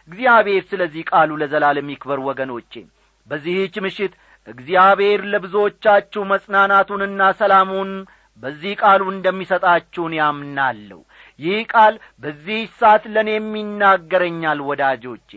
እግዚአብሔር 0.10 0.64
ስለዚህ 0.72 1.04
ቃሉ 1.12 1.32
ለዘላለም 1.42 1.88
ይክበር 1.94 2.20
ወገኖቼ። 2.28 2.74
በዚህች 3.28 3.76
ምሽት 3.86 4.14
እግዚአብሔር 4.48 5.22
ለብዙዎቻችሁ 5.34 6.22
መጽናናቱንና 6.32 7.22
ሰላሙን 7.42 7.92
በዚህ 8.44 8.74
ቃሉ 8.82 9.02
እንደሚሰጣችሁን 9.14 10.14
ያምናለሁ። 10.20 11.00
ይህ 11.40 11.60
ቃል 11.74 11.94
በዚህ 12.24 12.62
ሰዓት 12.80 13.04
ለእኔ 13.14 13.30
የሚናገረኛል 13.36 14.60
ወዳጆቼ። 14.70 15.32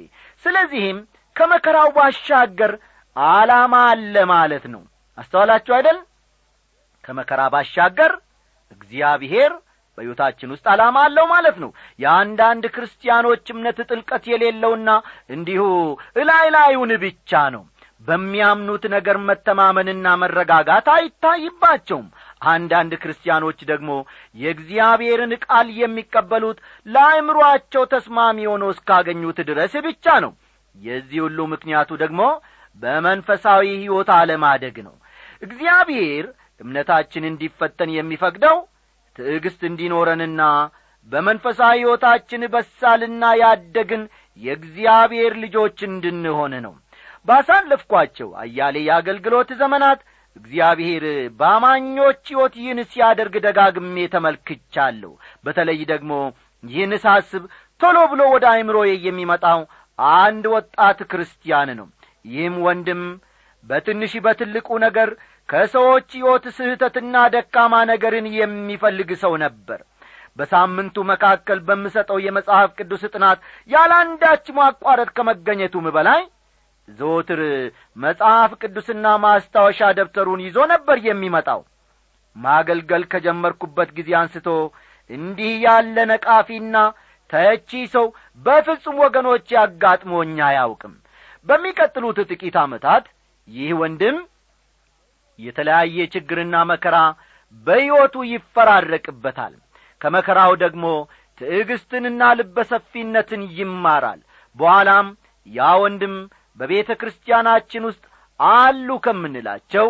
ስለዚህም 0.45 0.99
ከመከራው 1.37 1.89
ባሻገር 1.97 2.73
ዓላማ 3.17 3.75
አለ 3.91 4.15
ማለት 4.33 4.65
ነው። 4.75 4.83
አስተዋላችሁ 5.19 5.73
አይደል? 5.77 5.99
ከመከራ 7.05 7.41
ባሻገር 7.55 8.13
እግዚአብሔር 8.73 9.53
በሕይወታችን 9.99 10.53
ውስጥ 10.55 10.67
ዓላማ 10.73 10.97
አለው 11.07 11.27
ማለት 11.33 11.57
ነው። 11.63 11.71
የአንዳንድ 11.99 12.65
ክርስቲያኖች 12.75 13.47
እምነት 13.55 13.79
ጥልቀት 13.89 14.25
የሌለውና 14.31 14.91
እንዲሁ 15.31 15.63
እላይ 16.17 16.47
ላዩን 16.57 16.93
ብቻ 17.05 17.43
ነው። 17.55 17.65
በሚያምኑት 18.07 18.85
ነገር 18.95 19.17
መተማመንና 19.29 20.07
መረጋጋት 20.23 20.89
አይታይባቸውም። 20.95 22.09
አንዳንድ 22.47 22.93
ክርስቲያኖች 23.03 23.59
ደግሞ 23.71 23.91
የእግዚአብሔርን 24.35 25.33
ቃል 25.45 25.69
የሚቀበሉት 25.79 26.59
ለአእምሮአቸው 26.87 27.85
ተስማሚ 27.95 28.47
ሆኖ 28.51 28.65
እስካገኙት 28.75 29.41
ድረስ 29.51 29.75
ብቻ 29.87 30.07
ነው። 30.25 30.33
የዚህ 30.75 31.21
ሁሉ 31.25 31.39
ምክንያቱ 31.53 31.91
ደግሞ 32.03 32.23
በመንፈሳዊ 32.83 33.65
ሕይወት 33.77 34.11
አለማደግ 34.17 34.79
ነው። 34.87 34.95
እግዚአብሔር 35.43 36.27
እምነታችን 36.61 37.29
እንዲፈተን 37.31 37.91
የሚፈቅደው 37.95 38.57
ትዕግስት 39.19 39.61
እንዲኖረንና 39.69 40.43
በመንፈሳዊ 41.13 41.77
ሕይወታችን 41.79 42.43
በሳልና 42.55 43.25
ያደግን 43.43 44.03
የእግዚአብሔር 44.41 45.33
ልጆች 45.43 45.79
እንድንሆን 45.89 46.55
ነው። 46.65 46.75
ባሳለፍኳቸው 47.29 48.29
አያሌ 48.43 48.77
የአገልግሎት 48.85 49.51
ዘመናት 49.61 50.01
እግዚአብሔር 50.37 51.05
በአማኞች 51.39 52.21
ሕይወት 52.31 52.55
ይህን 52.61 52.81
ሲያደርግ 52.91 53.35
ደጋግሜ 53.47 53.97
ተመልክቻለሁ። 54.15 55.13
በተለይ 55.45 55.81
ደግሞ 55.93 56.13
ይህን 56.65 56.93
ሳስብ 57.05 57.45
ቶሎ 57.81 57.99
ብሎ 58.13 58.23
ወደ 58.35 58.45
አይምሮዬ 58.53 58.91
የሚመጣው 59.07 59.61
አንድ 60.19 60.45
ወጣት 60.55 60.99
ክርስቲያን 61.11 61.71
ነው። 61.79 61.89
ይህም 62.25 62.57
ወንድም 62.67 63.03
በትንሽ 63.65 64.13
በትልቁ 64.25 64.69
ነገር 64.85 65.09
ከሰዎች 65.49 66.09
ሕይወት 66.17 66.45
ስህተትና 66.57 67.17
ደካማ 67.35 67.75
ነገርን 67.91 68.27
የሚፈልግ 68.37 69.11
ሰው 69.23 69.35
ነበር። 69.45 69.81
በሳምንቱ 70.39 70.97
መካከል 71.11 71.59
በምሰጠው 71.69 72.19
የመጽሐፍ 72.25 72.71
ቅዱስ 72.79 73.03
ጥናት 73.13 73.39
ያላንዳች 73.71 74.47
ማቋረጥ 74.59 75.09
ከመገኘቱም 75.17 75.87
በላይ 75.97 76.21
ዘወትር 76.89 77.41
መጽሐፍ 77.97 78.51
ቅዱስና 78.63 79.07
ማስታወሻ 79.25 79.89
ደብተሩን 79.99 80.43
ይዞ 80.47 80.59
ነበር 80.73 80.99
የሚመጣው። 81.07 81.61
ማገልገል 82.37 83.05
ከጀመርኩበት 83.13 83.91
ጊዜ 83.97 84.11
አንስቶ 84.21 84.49
እንዲህ 85.11 85.53
ያለ 85.65 85.97
ነቃፊና 86.11 86.77
ተቺ 87.31 87.71
ሰው 87.95 88.07
በፍጹም 88.47 88.97
ወገኖች 89.05 89.47
ያጋጥሞኝ 89.57 90.37
አያውቅም። 90.49 90.95
በሚቀጥሉት 91.47 92.19
ጥቂት 92.31 92.57
ዓመታት 92.63 93.05
ይህ 93.49 93.71
ወንድም 93.81 94.17
የተለያየ 95.39 96.07
ችግርና 96.15 96.57
መከራ 96.71 96.97
በሕይወቱ 97.67 98.15
ይፈራረቅበታል። 98.33 99.55
ከመከራው 100.01 100.53
ደግሞ 100.63 100.87
ትዕግስትንና 101.41 102.23
ልበሰፊነትን 102.39 103.43
ይማራል። 103.59 104.21
በኋላም 104.57 105.07
ያ 105.47 105.69
ወንድም 105.83 106.15
በቤተ 106.61 106.91
ክርስቲያናችን 107.01 107.83
ውስጥ 107.89 108.05
አሉ 108.41 108.89
ከምንላቸው 109.05 109.87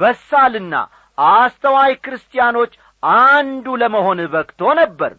በሳልና 0.00 0.74
አስተዋይ 1.18 1.92
ክርስቲያኖች 2.04 2.72
አንዱ 3.20 3.66
ለመሆን 3.82 4.20
በክቶ 4.32 4.60
ነበር። 4.80 5.12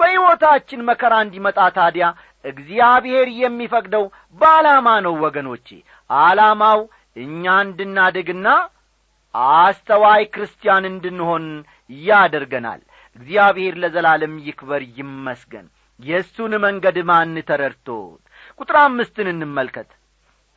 በሕይወታችን 0.00 0.86
መከራ 0.88 1.14
እንዲመጣ 1.24 1.58
ታዲያ 1.76 2.06
እግዚአብሔር 2.44 3.28
የሚፈቅደው 3.42 4.04
በዓላማ 4.40 4.88
ነው 5.06 5.14
ወገኖቼ። 5.24 5.68
ዓላማው 6.10 6.80
እኛ 7.16 7.44
እንድናድግና 7.66 8.48
አስተዋይ 9.54 10.22
ክርስቲያን 10.34 10.84
እንድንሆን 10.90 11.44
ያደርገናል። 11.90 12.80
እግዚአብሔር 13.16 13.74
ለዘላለም 13.82 14.34
ይክበር 14.46 14.82
ይመስገን። 14.98 15.66
የእሱን 16.00 16.52
መንገድ 16.64 16.96
ማን 17.08 17.36
ተረድቶት? 17.48 18.20
ቁጥር 18.60 18.76
አምስትን 18.82 19.28
እንመልከት። 19.32 19.90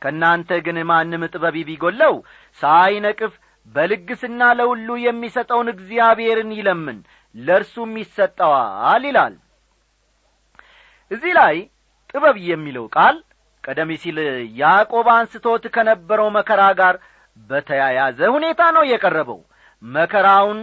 ከእናንተ 0.02 0.50
ግን 0.66 0.78
ማንም 0.90 1.22
ጥበብ 1.32 1.56
ቢጐለው 1.68 2.14
ሳይነቅፍ 2.60 3.32
በልግስና 3.68 4.42
ለሁሉ 4.58 4.88
የሚሰጠውን 5.02 5.68
እግዚአብሔርን 5.74 6.50
ይለምን 6.58 6.98
ለእርሱም 7.34 7.92
ይሰጠዋል 8.02 9.02
ይላል። 9.08 9.34
እዚህ 11.10 11.32
ላይ 11.38 11.56
ጥበብ 12.10 12.36
የሚለው 12.48 12.86
ቃል 12.96 13.16
ቀደም 13.64 13.90
ሲል 14.02 14.18
ያዕቆብ 14.60 15.06
አንስቶት 15.14 15.64
ከነበረው 15.74 16.28
መከራ 16.36 16.62
ጋር 16.80 16.94
በተያያዘ 17.50 18.18
ሁኔታ 18.34 18.60
ነው 18.76 18.84
የቀረበው። 18.90 19.40
መከራውን 19.82 20.60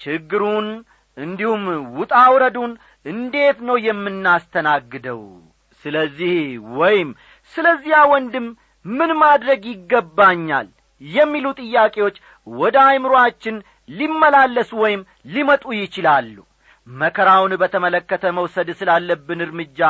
ችግሩን 0.00 0.68
እንዲሁም 1.16 1.62
ውጣ 1.98 2.14
ውረዱን 2.32 2.72
እንዴት 3.06 3.58
ነው 3.68 3.76
የምናስተናግደው? 3.86 5.20
ስለዚህ 5.84 6.34
ወይም 6.78 7.10
ስለዚያ 7.54 7.98
ወንድም 8.12 8.46
ምን 8.84 9.10
ማድረግ 9.22 9.62
ይገባኛል 9.72 10.68
የሚሉ 11.00 11.46
ጥያቄዎች 11.62 12.16
ወደ 12.46 12.76
አእምሮአችን 12.88 13.56
ሊመላለሱ 13.90 14.70
ወይም 14.84 15.00
ሊመጡ 15.34 15.64
ይችላሉ። 15.78 16.36
መከራውን 16.86 17.52
በተመለከተ 17.60 18.24
መውሰድ 18.36 18.68
ስላለብን 18.80 19.40
እርምጃ 19.46 19.80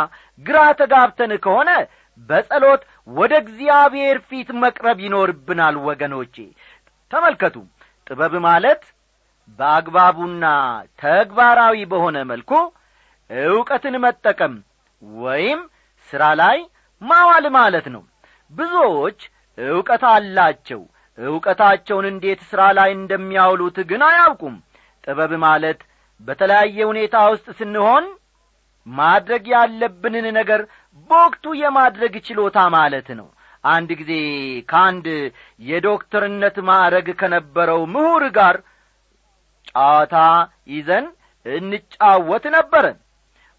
ግራ 0.46 0.58
ተጋብተን 0.80 1.32
ከሆነ 1.44 1.70
በጸሎት 2.28 2.82
ወደ 3.08 3.32
እግዚአብሔር 3.42 4.16
ፊት 4.28 4.48
መቅረብ 4.62 4.98
ይኖርብናል 5.04 5.76
ወገኖቼ። 5.86 6.36
ተመልከቱ 7.10 7.56
ጥበብ 8.06 8.34
ማለት 8.46 8.82
በአግባቡና 9.58 10.44
ተግባራዊ 11.00 11.76
በሆነ 11.92 12.16
መልኩ 12.30 12.50
ዕውቀትን 13.30 13.94
መጠቀም 14.04 14.54
ወይም 15.22 15.60
ሥራ 16.10 16.22
ላይ 16.40 16.58
ማዋል 17.02 17.46
ማለት 17.56 17.86
ነው። 17.94 18.02
ብዙዎች 18.52 19.18
ዕውቀት 19.58 20.04
አላቸው። 20.12 20.82
ዕውቀታቸውን 21.18 22.06
እንዴት 22.10 22.40
ሥራ 22.50 22.62
ላይ 22.78 22.90
እንደሚያውሉት 22.96 23.78
ግን 23.90 24.02
አያውቁም። 24.08 24.56
ጥበብ 25.04 25.32
ማለት 25.44 25.80
በተለያየ 26.20 26.78
ሁኔታ 26.90 27.16
ውስጥ 27.32 27.46
ስንሆን 27.58 28.04
ማድረግ 28.86 29.44
ያለብንን 29.52 30.26
ነገር 30.38 30.60
በወቅቱ 31.10 31.54
የማድረግ 31.60 32.14
ችሎታ 32.26 32.58
ማለት 32.76 33.08
ነው። 33.18 33.28
አንድ 33.64 33.90
ጊዜ 34.00 34.12
ከአንድ 34.68 35.06
የዶክተርነት 35.60 36.56
ማዕረግ 36.68 37.08
ከነበረው 37.20 37.80
ምሁር 37.94 38.24
ጋር 38.36 38.56
ጨዋታ 39.70 40.16
ይዘን 40.72 41.06
እንጫወት 41.46 42.44
ነበረን። 42.56 42.98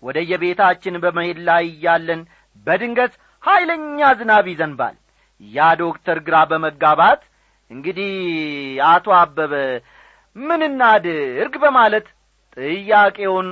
ወደ 0.03 0.17
የቤታችን 0.31 0.95
በመሄድ 1.03 1.39
ላይ 1.47 1.63
እያለን 1.71 2.21
በድንገት 2.67 3.13
ኀይለኛ 3.43 3.99
ዝናብ 4.19 4.45
ይዘንባል። 4.51 4.95
ያ 5.41 5.67
ዶክተር 5.81 6.17
ግራ 6.27 6.37
በመጋባት 6.51 7.21
እንግዲህ 7.69 8.11
አቶ 8.89 9.07
አበበ 9.19 9.53
ምን 10.35 10.61
እናድርግ 10.67 11.53
በማለት 11.63 12.07
ጥያቄውን 12.57 13.47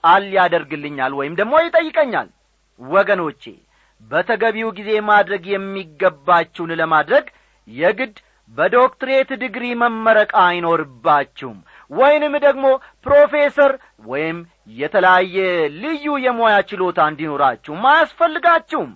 ጣል 0.00 0.24
ያደርግልኛል 0.36 1.12
ወይም 1.18 1.34
ደግሞ 1.40 1.54
ይጠይቀኛል 1.64 2.28
ወገኖቼ 2.80 3.42
በተገቢው 4.02 4.68
ጊዜ 4.78 4.90
ማድረግ 5.10 5.44
የሚገባችሁን 5.52 6.72
ለማድረግ 6.80 7.26
የግድ 7.68 8.16
በዶክትሬት 8.52 9.30
ዲግሪ 9.42 9.64
መመረቅ 9.80 10.30
አይኖርባችሁም። 10.44 11.58
ወይንም 11.90 12.34
ደግሞ 12.44 12.66
ፕሮፌሰር 13.06 13.72
ወይም 14.06 14.38
የተለያየ 14.78 15.36
ልዩ 15.82 16.06
የሙያ 16.24 16.56
ችሎታ 16.70 17.08
እንዲኖራችሁም 17.10 17.82
አያስፈልጋችሁም። 17.92 18.90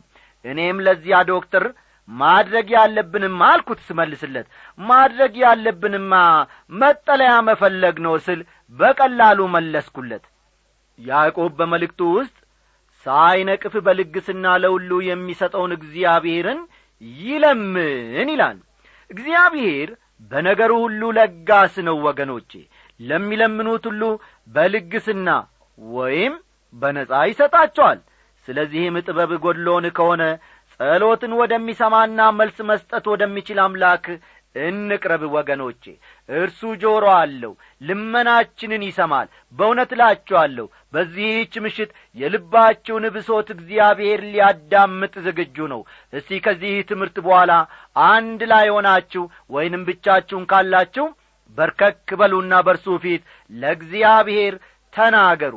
እኔም 0.45 0.79
ለዚያ 0.87 1.19
ዶክተር 1.33 1.65
ማድረግ 2.09 2.69
ያለብንማ 2.77 3.41
አልኩት 3.51 3.81
ስመልስለት 3.89 4.47
ማድረግ 4.79 5.35
ያለብንማ 5.45 6.15
መጠለያ 6.73 7.35
መፈለግ 7.49 7.97
ነው 8.07 8.15
ስል 8.27 8.41
በቀላሉ 8.75 9.41
መለስኩለት። 9.55 10.25
ያዕቆብ 10.99 11.53
በመልእክቱ 11.59 12.01
ውስጥ 12.17 12.37
ሳይነቅፍ 13.07 13.75
በልግስና 13.87 14.47
ለሁሉ 14.63 14.91
የሚሰጠውን 15.07 15.73
እግዚአብሔርን 15.79 16.61
ይለምን 17.23 18.29
ይላል። 18.33 18.59
እግዚአብሔር 19.11 19.89
በነገሩ 20.31 20.73
ሁሉ 20.85 21.03
ለጋስ 21.17 21.75
ነው 21.87 21.97
ወገኖቼ። 22.07 22.51
ለሚለምኑት 23.01 23.85
ሁሉ 23.91 24.03
በልግስና 24.49 25.29
ወይም 25.79 26.35
በነጻ 26.75 27.13
ይሰጣቸዋል። 27.31 27.99
ስለዚህም 28.49 28.97
ጥበብ 29.07 29.33
ጐድሎን 29.45 29.85
ከሆነ 29.97 30.23
ጸሎትን 30.81 31.33
ወደሚሰማና 31.41 32.21
መልስ 32.39 32.57
መስጠት 32.71 33.05
ወደሚችል 33.13 33.59
አምላክ 33.65 34.07
እንቅረብ 34.57 35.23
ወገኖቼ 35.35 35.83
እርሱ 36.29 36.61
ጆሮ 36.83 37.05
አለው 37.15 37.53
ልመናችንን 37.81 38.83
ይሰማል 38.89 39.29
በእውነት 39.59 39.91
እላችኋለሁ 39.97 40.67
በዚህች 40.93 41.55
ምሽት 41.65 41.91
የልባችሁን 42.17 43.07
ብሶት 43.15 43.49
እግዚአብሔር 43.57 44.21
ሊያዳምጥ 44.29 45.15
ዝግጁ 45.27 45.69
ነው። 45.73 45.83
እስቲ 46.13 46.41
ከዚህ 46.45 46.77
ትምህርት 46.91 47.19
በኋላ 47.27 47.53
አንድ 48.11 48.43
ላይ 48.53 48.69
ሆናችሁ 48.75 49.25
ወይንም 49.51 49.87
ብቻችሁን 49.89 50.47
ካላችሁ 50.53 51.07
በርከክ 51.59 52.09
በሉና 52.21 52.55
በርሱ 52.67 52.87
ፊት 53.03 53.23
ለእግዚአብሔር 53.51 54.55
ተናገሩ። 54.93 55.55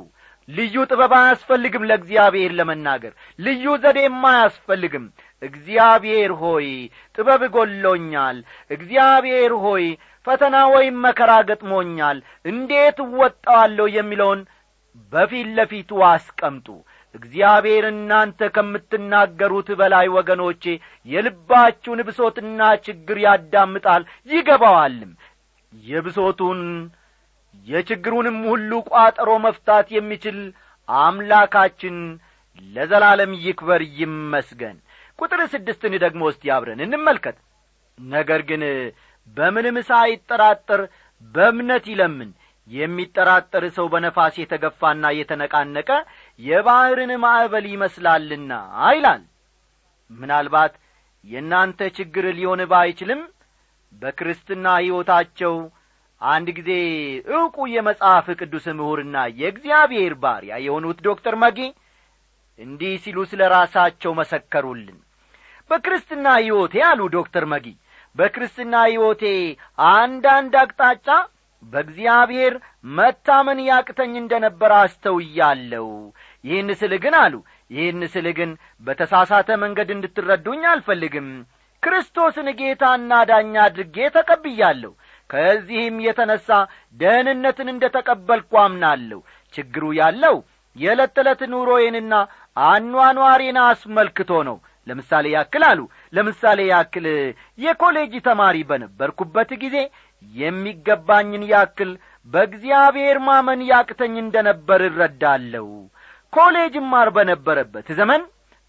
ልዩ 0.50 0.76
ጥበብ 0.90 1.14
አያስፈልግም 1.18 1.86
ለእግዚአብሔር 1.90 2.52
ለመናገር 2.58 3.14
ልዩ 3.40 3.64
ዘዴም 3.84 4.20
አያስፈልግም 4.32 5.06
እግዚአብሔር 5.42 6.32
ሆይ 6.42 6.68
ጥበብ 7.16 7.42
ጐሎኛል 7.56 8.38
እግዚአብሔር 8.72 9.54
ሆይ 9.64 9.86
ፈተና 10.28 10.56
ወይም 10.74 10.96
መከራ 11.06 11.32
ገጥሞኛል። 11.50 12.18
እንዴት 12.46 12.98
እወጣዋለሁ 13.06 13.88
የሚለውን 13.96 14.42
በፊት 15.12 15.48
ለፊቱ 15.58 16.02
አስቀምጡ። 16.10 16.68
እግዚአብሔር 17.16 17.86
እናንተ 17.92 18.48
ከምትናገሩት 18.56 19.70
በላይ 19.80 20.08
ወገኖቼ 20.16 20.64
የልባችሁን 21.08 22.00
ብሶትና 22.08 22.60
ችግር 22.88 23.18
ያዳምጣል 23.26 24.04
ይገባዋልም። 24.30 25.12
የብሶቱን 25.74 26.62
የችግሩንም 27.66 28.40
ሁሉ 28.50 28.72
ቋጠሮ 28.90 29.30
መፍታት 29.46 29.88
የሚችል 29.96 30.40
አምላካችን 30.90 31.96
ለዘላለም 32.68 33.32
ይክበር 33.46 33.82
ይመስገን 34.00 34.78
ቁጥር 35.20 35.42
ስድስትን 35.54 35.94
ደግሞ 36.04 36.24
እስቲ 36.32 36.52
አብረን 36.56 36.82
እንመልከት። 36.86 37.38
ነገር 38.00 38.42
ግን 38.50 38.64
በምንም 39.38 39.78
ሳይጠራጠር 39.90 40.82
በእምነት 41.36 41.86
ይለምን። 41.92 42.32
የሚጠራጠር 42.68 43.64
ሰው 43.76 43.86
በነፋስ 43.94 44.36
የተገፋና 44.40 45.06
የተነቃነቀ 45.18 45.90
የባሕርን 46.40 47.12
ማዕበል 47.24 47.66
ይመስላልና 47.74 48.52
ይላል። 48.90 49.22
ምናልባት 50.10 50.74
የእናንተ 51.24 51.88
ችግር 51.98 52.26
ሊሆን 52.38 52.62
ባይችልም 52.72 53.22
በክርስትና 53.94 54.66
ሕይወታቸው 54.80 55.54
አንድ 56.22 56.48
ጊዜ 56.58 56.72
ዕውቁ 57.34 57.58
የመጽሐፍ 57.72 58.28
ቅዱስ 58.40 58.66
ምሁርና 58.78 59.18
የእግዚአብሔር 59.40 60.14
ባሪያ 60.24 60.54
የሆኑት 60.66 61.00
ዶክተር 61.08 61.36
መጊ 61.44 61.60
እንዲህ 62.60 62.94
ሲሉ 63.04 63.18
ስለ 63.32 63.42
ራሳቸው 63.56 64.12
መሰከሩልን 64.20 65.00
በክርስትና 65.72 66.28
ሕይወቴ 66.40 66.76
አሉ 66.90 67.02
ዶክተር 67.16 67.46
መጊ። 67.54 67.66
በክርስትና 68.16 68.74
ሕይወቴ 68.88 69.24
አንዳንድ 69.94 70.54
አቅጣጫ 70.62 71.08
በእግዚአብሔር 71.64 72.54
መታመን 72.98 73.60
ያቅተኝ 73.68 74.14
እንደ 74.20 74.34
ነበር 74.44 74.72
አስተውያለሁ። 74.80 75.88
ይህን 76.44 76.70
ስል 76.82 76.94
ግን 77.04 77.16
አሉ 77.22 77.36
ይህን 77.72 78.02
ስል 78.14 78.28
ግን 78.40 78.52
በተሳሳተ 78.86 79.50
መንገድ 79.64 79.90
እንድትረዱኝ 79.96 80.64
አልፈልግም። 80.74 81.30
ክርስቶስን 81.84 82.48
ጌታና 82.60 83.12
ዳኛ 83.30 83.56
አድርጌ 83.66 83.98
ተቀብያለሁ። 84.16 84.92
ከዚህም 85.30 85.98
የተነሣ 86.06 86.48
ደህንነትን 86.98 87.68
እንደ 87.74 87.86
ተቀበልኩ 87.96 88.52
አምናለሁ። 88.64 89.20
ችግሩ 89.54 89.84
ያለው 90.00 90.38
የዕለት 90.76 91.12
ተዕለት 91.18 91.42
ኑሮዬንና 91.52 92.14
አኗኗሬን 92.66 93.58
አስመልክቶ 93.66 94.32
ነው 94.48 94.58
ለምሳሌ 94.88 95.26
ያክል 95.36 95.64
አሉ። 95.70 95.80
ለምሳሌ 96.14 96.60
ያክል 96.70 97.06
የኮሌጅ 97.64 98.14
ተማሪ 98.28 98.58
በነበርኩበት 98.70 99.52
ጊዜ 99.64 99.78
የሚገባኝን 100.36 101.44
ያክል 101.52 101.92
በእግዚአብሔር 102.28 103.18
ማመን 103.28 103.60
ያቅተኝ 103.72 104.16
እንደ 104.22 104.36
ነበር 104.48 104.82
እረዳለሁ። 104.88 105.68
ኮሌጅ 106.34 106.76
ማር 106.92 107.10
በነበረበት 107.16 107.90
ዘመን 108.00 108.22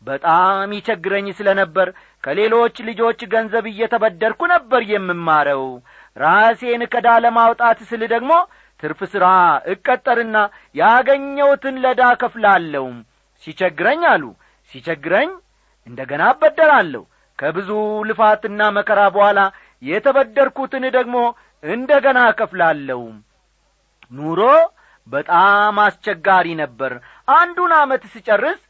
በጣም 0.03 0.73
ይቸግረኝ 0.77 1.27
ስለ 1.39 1.49
ነበር 1.61 1.89
ከሌሎች 2.25 2.77
ልጆች 2.89 3.21
ገንዘብ 3.33 3.65
እየተበደርኩ 3.71 4.41
ነበር 4.53 4.83
የምማረው። 4.91 5.65
ራሴን 6.17 6.83
ከዳ 6.93 7.09
ለማውጣት 7.25 7.79
ስል 7.89 8.03
ደግሞ 8.13 8.33
ትርፍ 8.83 9.01
ሥራ 9.13 9.27
እቀጠርና 9.73 10.37
ያገኘሁትን 10.81 11.77
ለዳ 11.85 12.03
ከፍላለሁ 12.23 12.87
ሲቸግረኝ 13.45 14.03
አሉ። 14.13 14.25
ሲቸግረኝ 14.73 15.31
እንደ 15.87 16.01
ገና 16.11 16.23
አበደራለሁ 16.31 17.03
ከብዙ 17.39 17.71
ልፋትና 18.09 18.61
መከራ 18.77 19.01
በኋላ 19.15 19.41
የተበደርኩትን 19.83 20.85
ደግሞ 20.97 21.17
እንደ 21.65 21.91
ገና 22.05 22.19
እከፍላለሁ። 22.31 23.03
ኑሮ 24.13 24.41
በጣም 25.07 25.77
አስቸጋሪ 25.85 26.47
ነበር። 26.63 26.93
አንዱን 27.35 27.73
ዓመት 27.81 28.03
ስጨርስ 28.15 28.61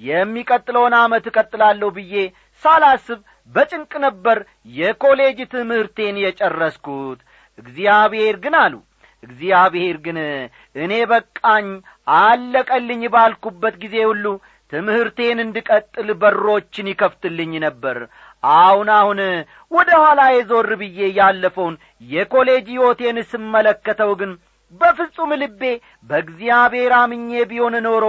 የሚቀጥለውን 0.00 0.94
ዓመት 0.98 1.24
እቀጥላለሁ 1.30 1.88
ብዬ 1.96 2.14
ሳላስብ 2.62 3.20
በጭንቅ 3.50 3.92
ነበር 4.06 4.38
የኮሌጅ 4.74 5.38
ትምህርቴን 5.54 6.16
የጨረስኩት። 6.24 7.20
እግዚአብሔር 7.58 8.36
ግን 8.44 8.54
አሉ 8.62 8.74
እግዚአብሔር 9.22 9.96
ግን 10.04 10.18
እኔ 10.76 10.92
በቃኝ 11.10 11.66
አለቀልኝ 12.20 13.02
ባልኩበት 13.14 13.74
ጊዜ 13.82 13.96
ሁሉ 14.10 14.26
ትምህርቴን 14.72 15.38
እንድቀጥል 15.44 16.08
በሮችን 16.20 16.90
ይከፍትልኝ 16.90 17.52
ነበር። 17.64 17.96
አሁን 18.44 18.88
አሁን 18.98 19.20
ወደ 19.72 19.90
ኋላ 20.02 20.20
የዞር 20.32 20.70
ብዬ 20.80 21.08
ያለፈውን 21.18 21.74
የኮሌጅ 22.08 22.66
ሕይወቴን 22.72 23.18
ስመለከተው 23.32 24.12
ግን 24.20 24.32
በፍጹም 24.80 25.30
ልቤ 25.40 25.62
በእግዚአብሔር 26.10 26.92
አምኜ 26.98 27.30
ቢሆን 27.50 27.76
ኖሮ 27.86 28.04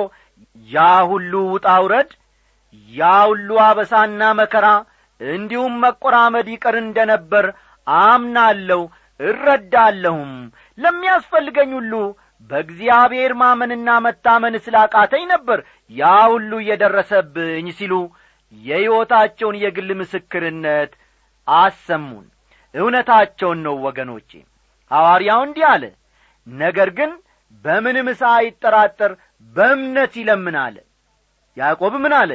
ያ 0.69 0.79
ሁሉ 1.11 1.33
ውጣ 1.53 1.67
ውረድ 1.83 2.11
ያ 2.91 3.09
ሁሉ 3.29 3.49
አበሳና 3.65 4.23
መከራ 4.39 4.67
እንዲሁም 5.21 5.73
መቈራመድ 5.83 6.47
ይቀር 6.53 6.75
እንደ 6.81 6.99
ነበር 7.11 7.45
አምናለሁ 7.87 8.81
እረዳለሁም። 9.19 10.31
ለሚያስፈልገኝ 10.77 11.71
ሁሉ 11.77 11.93
በእግዚአብሔር 12.49 13.31
ማመንና 13.41 13.89
መታመን 14.05 14.55
ስላቃተኝ 14.65 15.23
ነበር 15.31 15.59
ያ 15.91 16.11
ሁሉ 16.31 16.51
እየደረሰብኝ 16.61 17.67
ሲሉ 17.77 17.93
የሕይወታቸውን 18.53 19.57
የግል 19.61 19.89
ምስክርነት 19.99 20.91
አሰሙን። 21.47 22.25
እውነታቸውን 22.73 23.59
ነው 23.65 23.75
ወገኖቼ። 23.85 24.31
ሐዋርያው 24.91 25.41
እንዲህ 25.45 25.65
አለ 25.71 25.83
ነገር 26.47 26.89
ግን 26.97 27.11
በምንም 27.65 28.07
ሳይጠራጠር 28.21 29.11
በእምነት 29.55 30.13
ይለምን 30.19 30.55
አለ 30.63 30.75
ያዕቆብ 31.57 31.93
ምን 32.03 32.13
አለ? 32.19 32.31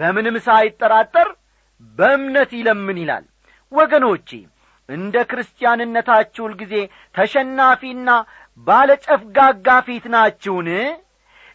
በምንም 0.00 0.36
ሳይጠራጠር 0.46 1.28
በእምነት 1.98 2.50
ይለምን 2.58 2.98
ይላል። 3.02 3.24
ወገኖቼ 3.72 4.28
እንደ 4.88 5.16
ክርስቲያንነታችሁ 5.30 6.46
ጊዜ 6.62 6.74
ተሸናፊና 7.14 8.08
ባለጨፍጋጋ 8.66 9.68
ፊት 9.86 10.04
ናችሁን? 10.14 10.68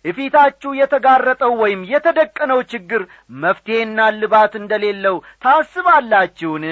እፊታችሁ 0.06 0.72
የተጋረጠው 0.80 1.54
ወይም 1.62 1.82
የተደቀነው 1.92 2.60
ችግር 2.72 3.02
መፍትሔና 3.42 4.00
ልባት 4.20 4.54
እንደሌለው 4.62 5.16
ታስባላችሁን? 5.44 6.66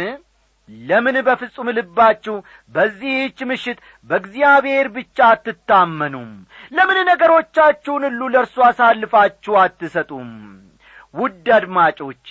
ለምን 0.70 1.18
በፍጹም 1.28 1.68
ልባችሁ 1.78 2.36
በዚህች 2.76 3.40
ምሽት 3.50 3.78
በእግዚአብሔር 4.10 4.88
ብቻ 4.98 5.18
አትታመኑም? 5.34 6.32
ለምን 6.72 6.98
ነገሮቻችሁን 7.12 8.06
ሁሉ 8.10 8.22
ለእርሱ 8.34 8.58
አሳልፋችሁ 8.70 9.56
አትሰጡም? 9.64 10.32
ውድ 11.14 11.46
አድማጮቼ 11.58 12.28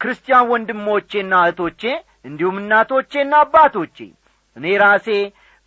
ክርስቲያን 0.00 0.48
ወንድሞቼና 0.52 1.32
እህቶቼ 1.44 1.82
እንዲሁም 2.24 2.56
እናቶቼና 2.62 3.32
አባቶቼ 3.44 3.96
እኔ 4.56 4.74
ራሴ 4.82 5.08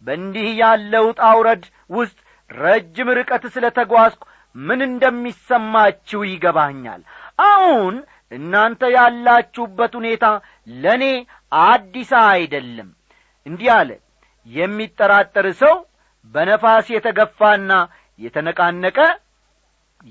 በእንዲህ 0.04 0.48
ያለው 0.62 1.06
ጣውረድ 1.20 1.64
ውስጥ 1.90 2.18
ረጅም 2.50 3.10
ርቀት 3.18 3.44
ስለ 3.56 3.66
ተጓዝኩ 3.78 4.24
ምን 4.56 4.82
እንደሚሰማችሁ 4.90 6.20
ይገባኛል። 6.28 7.02
አሁን 7.46 7.96
እናንተ 8.32 8.82
ያላችሁበት 8.96 9.94
ሁኔታ 10.00 10.26
ለእኔ 10.78 11.04
አዲስ 11.66 12.12
አይደለም። 12.26 12.90
እንዲህ 13.46 13.70
አለ። 13.78 13.90
የሚጠራጠር 14.48 15.48
ሰው 15.62 15.76
በነፋስ 16.34 16.88
የተገፋና 16.94 17.72
የተነቃነቀ 18.20 18.98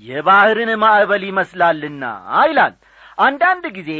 የባሕርን 0.03 0.71
ማዕበል 0.81 1.23
ይመስላልና 1.27 2.03
ይላል። 2.49 2.73
አንዳንድ 3.17 3.65
ጊዜ 3.77 3.91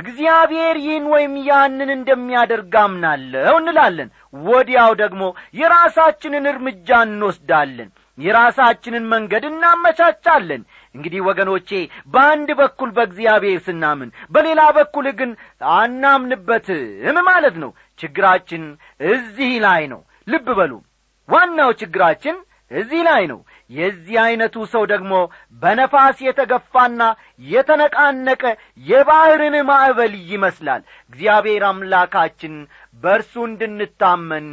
እግዚአብሔር 0.00 0.76
ይህን 0.82 1.06
ወይም 1.12 1.32
ያንን 1.48 1.90
እንደሚያደርግ 1.94 2.74
አምናለሁ 2.82 3.54
እንላለን። 3.60 4.10
ወዲያው 4.44 4.92
ደግሞ 5.00 5.22
የራሳችንን 5.60 6.44
እርምጃ 6.52 6.88
እንወስዳለን 7.06 7.90
የራሳችንን 8.18 9.04
መንገድ 9.12 9.44
እናመቻቻለን። 9.50 10.62
እንግዲህ 10.94 11.20
ወገኖቼ 11.28 11.70
በአንድ 12.14 12.50
በኩል 12.60 12.90
በእግዚአብሔር 12.96 13.58
ስናምን 13.66 14.08
በሌላ 14.32 14.62
በኩል 14.78 15.06
ግን 15.20 15.30
አናምንበትም 15.76 17.18
ማለት 17.30 17.56
ነው። 17.62 17.70
ችግራችን 17.98 18.64
እዚህ 19.10 19.52
ላይ 19.66 19.82
ነው። 19.92 20.00
ልብ 20.28 20.48
በሉ 20.58 20.72
ዋናው 21.28 21.70
ችግራችን 21.80 22.36
እዚህ 22.70 23.00
ላይ 23.06 23.22
ነው 23.30 23.38
የዚህ 23.70 24.16
ዐይነቱ 24.22 24.56
ሰው 24.72 24.84
ደግሞ 24.92 25.12
በነፋስ 25.62 26.18
የተገፋና 26.24 27.02
የተነቃነቀ 27.50 28.42
የባሕርን 28.86 29.56
ማዕበል 29.68 30.14
ይመስላል። 30.30 30.82
እግዚአብሔር 31.12 31.64
አምላካችን 31.68 32.54
በእርሱ 33.02 33.34
እንድንታመን 33.48 34.48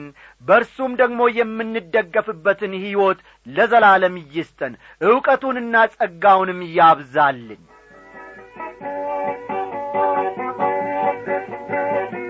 በእርሱም 0.45 0.91
ደግሞ 1.01 1.21
የምንደገፍበትን 1.37 2.75
ሕይወት 2.83 3.21
ለዘላለም 3.47 4.17
ይስጠን። 4.35 4.75
ዕውቀቱንና 5.01 5.75
ጸጋውንም 5.95 6.61
ያብዛልን። 6.77 7.63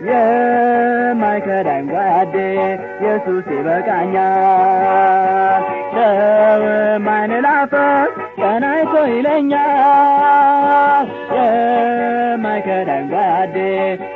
የማይከዳኝ 0.10 1.86
ጓዴ 1.92 2.36
ኢየሱስ 2.98 3.48
ይበቃኛል 3.56 4.24
ሰው 6.08 6.62
ማንላፈር 7.06 8.08
ቀናይቶ 8.40 8.94
ይለኛል 9.12 11.08
የማይከዳኝ 11.36 13.06
ጓዴ 13.14 13.56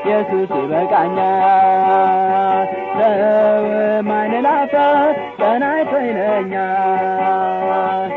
ኢየሱስ 0.04 0.52
ይበቃኛል 0.60 2.68
ሰው 3.00 3.66
ማንላፈር 4.10 5.10
ቀናይቶ 5.42 5.94
ይለኛል 6.08 8.12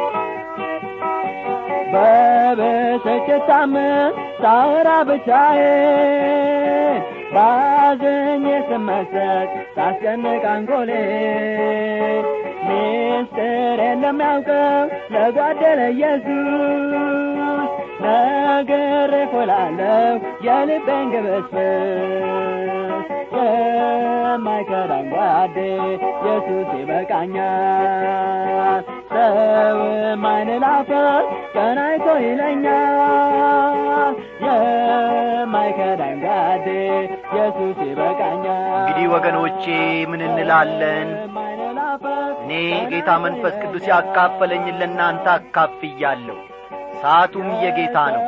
በብስጭት 1.94 3.42
ታምን 3.50 3.90
ሳወራ 4.42 4.90
ብቻዬን 5.10 7.00
ባዘኝ 7.34 8.44
ስመሰጥ 8.68 9.46
ሳስጨንቅ 9.76 10.42
አንጎሌ 10.52 10.90
ሚስጥር 12.66 13.80
ለሚያውቀው 14.02 14.82
ለጓደለ 15.14 15.80
ኢየሱስ። 15.94 17.70
ነገር 18.04 19.12
እኮላለሁ 19.20 20.14
የልቤን 20.46 21.06
ግብስብስ። 21.14 21.54
የማይከዳኝ 23.36 25.06
ጓዴ 25.12 25.56
ኢየሱስ 26.18 26.68
ይበቃኛል። 26.80 28.82
ሰው 29.12 29.78
ማንላፈር 30.24 31.22
ቀናይቶ 31.54 32.06
ይለኛል። 32.24 34.14
የማይከዳኝ 34.44 36.14
ጓዴ 36.24 36.66
ኢየሱስ 37.28 37.78
ይበቃኛል። 37.88 38.74
እንግዲህ 38.80 39.06
ወገኖቼ 39.14 39.64
ምን 40.12 40.22
እንላለን 40.28 41.08
እኔ 42.42 42.52
ጌታ 42.90 43.10
መንፈስ 43.24 43.54
ቅዱስ 43.62 43.84
ያካፈለኝን 43.90 44.78
ለእናንተ 44.80 45.26
አካፍያለሁ። 45.34 46.36
ሰዓቱም 47.02 47.48
የጌታ 47.62 47.96
ነው። 48.14 48.22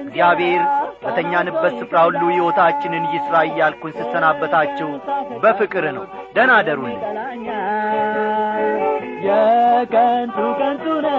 እግዚአብሔር 0.00 0.62
በተኛንበት 1.04 1.72
ስፍራ 1.80 1.98
ሁሉ 2.06 2.20
ሕይወታችንን 2.30 3.04
ይሥራ 3.14 3.36
እያልኩን 3.48 3.94
ስሰናበታችሁ 3.98 4.88
በፍቅር 5.42 5.84
ነው። 5.96 6.04
ደና 6.36 6.50
አደሩልን 6.60 7.00
የከንቱ 9.26 10.36
ከንቱ 10.60 10.84
ነው። 11.06 11.18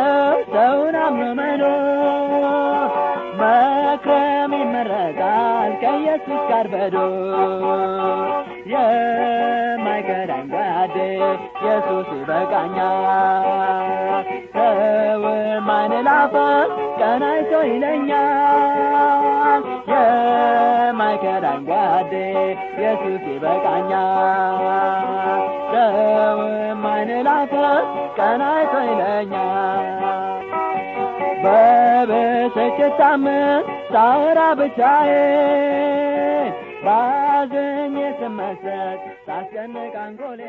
ሰውን 0.54 0.96
አምኖ 1.04 1.28
መኖር 1.40 2.90
መክረም 3.40 4.52
ይመረጣል 4.60 5.72
ከኢየሱስ 5.84 6.42
ጋር 6.50 6.68
በዶ 6.74 6.98
የማይከዳኝ 8.66 10.46
ጓዴ 10.54 10.96
ኢየሱስ 11.58 12.08
ይበቃኛል። 12.18 13.48
ሰው 14.56 15.24
ማንላፈር 15.68 16.68
ቀናይቶ 17.00 17.52
ይለኛል። 17.70 19.62
የማይከዳኝ 19.92 21.62
ጓዴ 21.70 22.14
ኢየሱስ 22.76 23.24
ይበቃኛል። 23.34 24.62
ሰው 25.74 26.40
ማንላፈር 26.86 27.84
ቀናይቶ 28.20 28.74
ይለኛል። 28.90 29.90
በብስጭት 31.44 32.94
ታምን 33.00 33.62
ሳወራ 33.90 34.40
ብቻዬን 34.60 36.03
ባዘኝ 36.86 37.96
ስመሰጥ 38.20 39.04
ሳስጨንቅ 39.28 39.94
አንጎሌ 40.02 40.42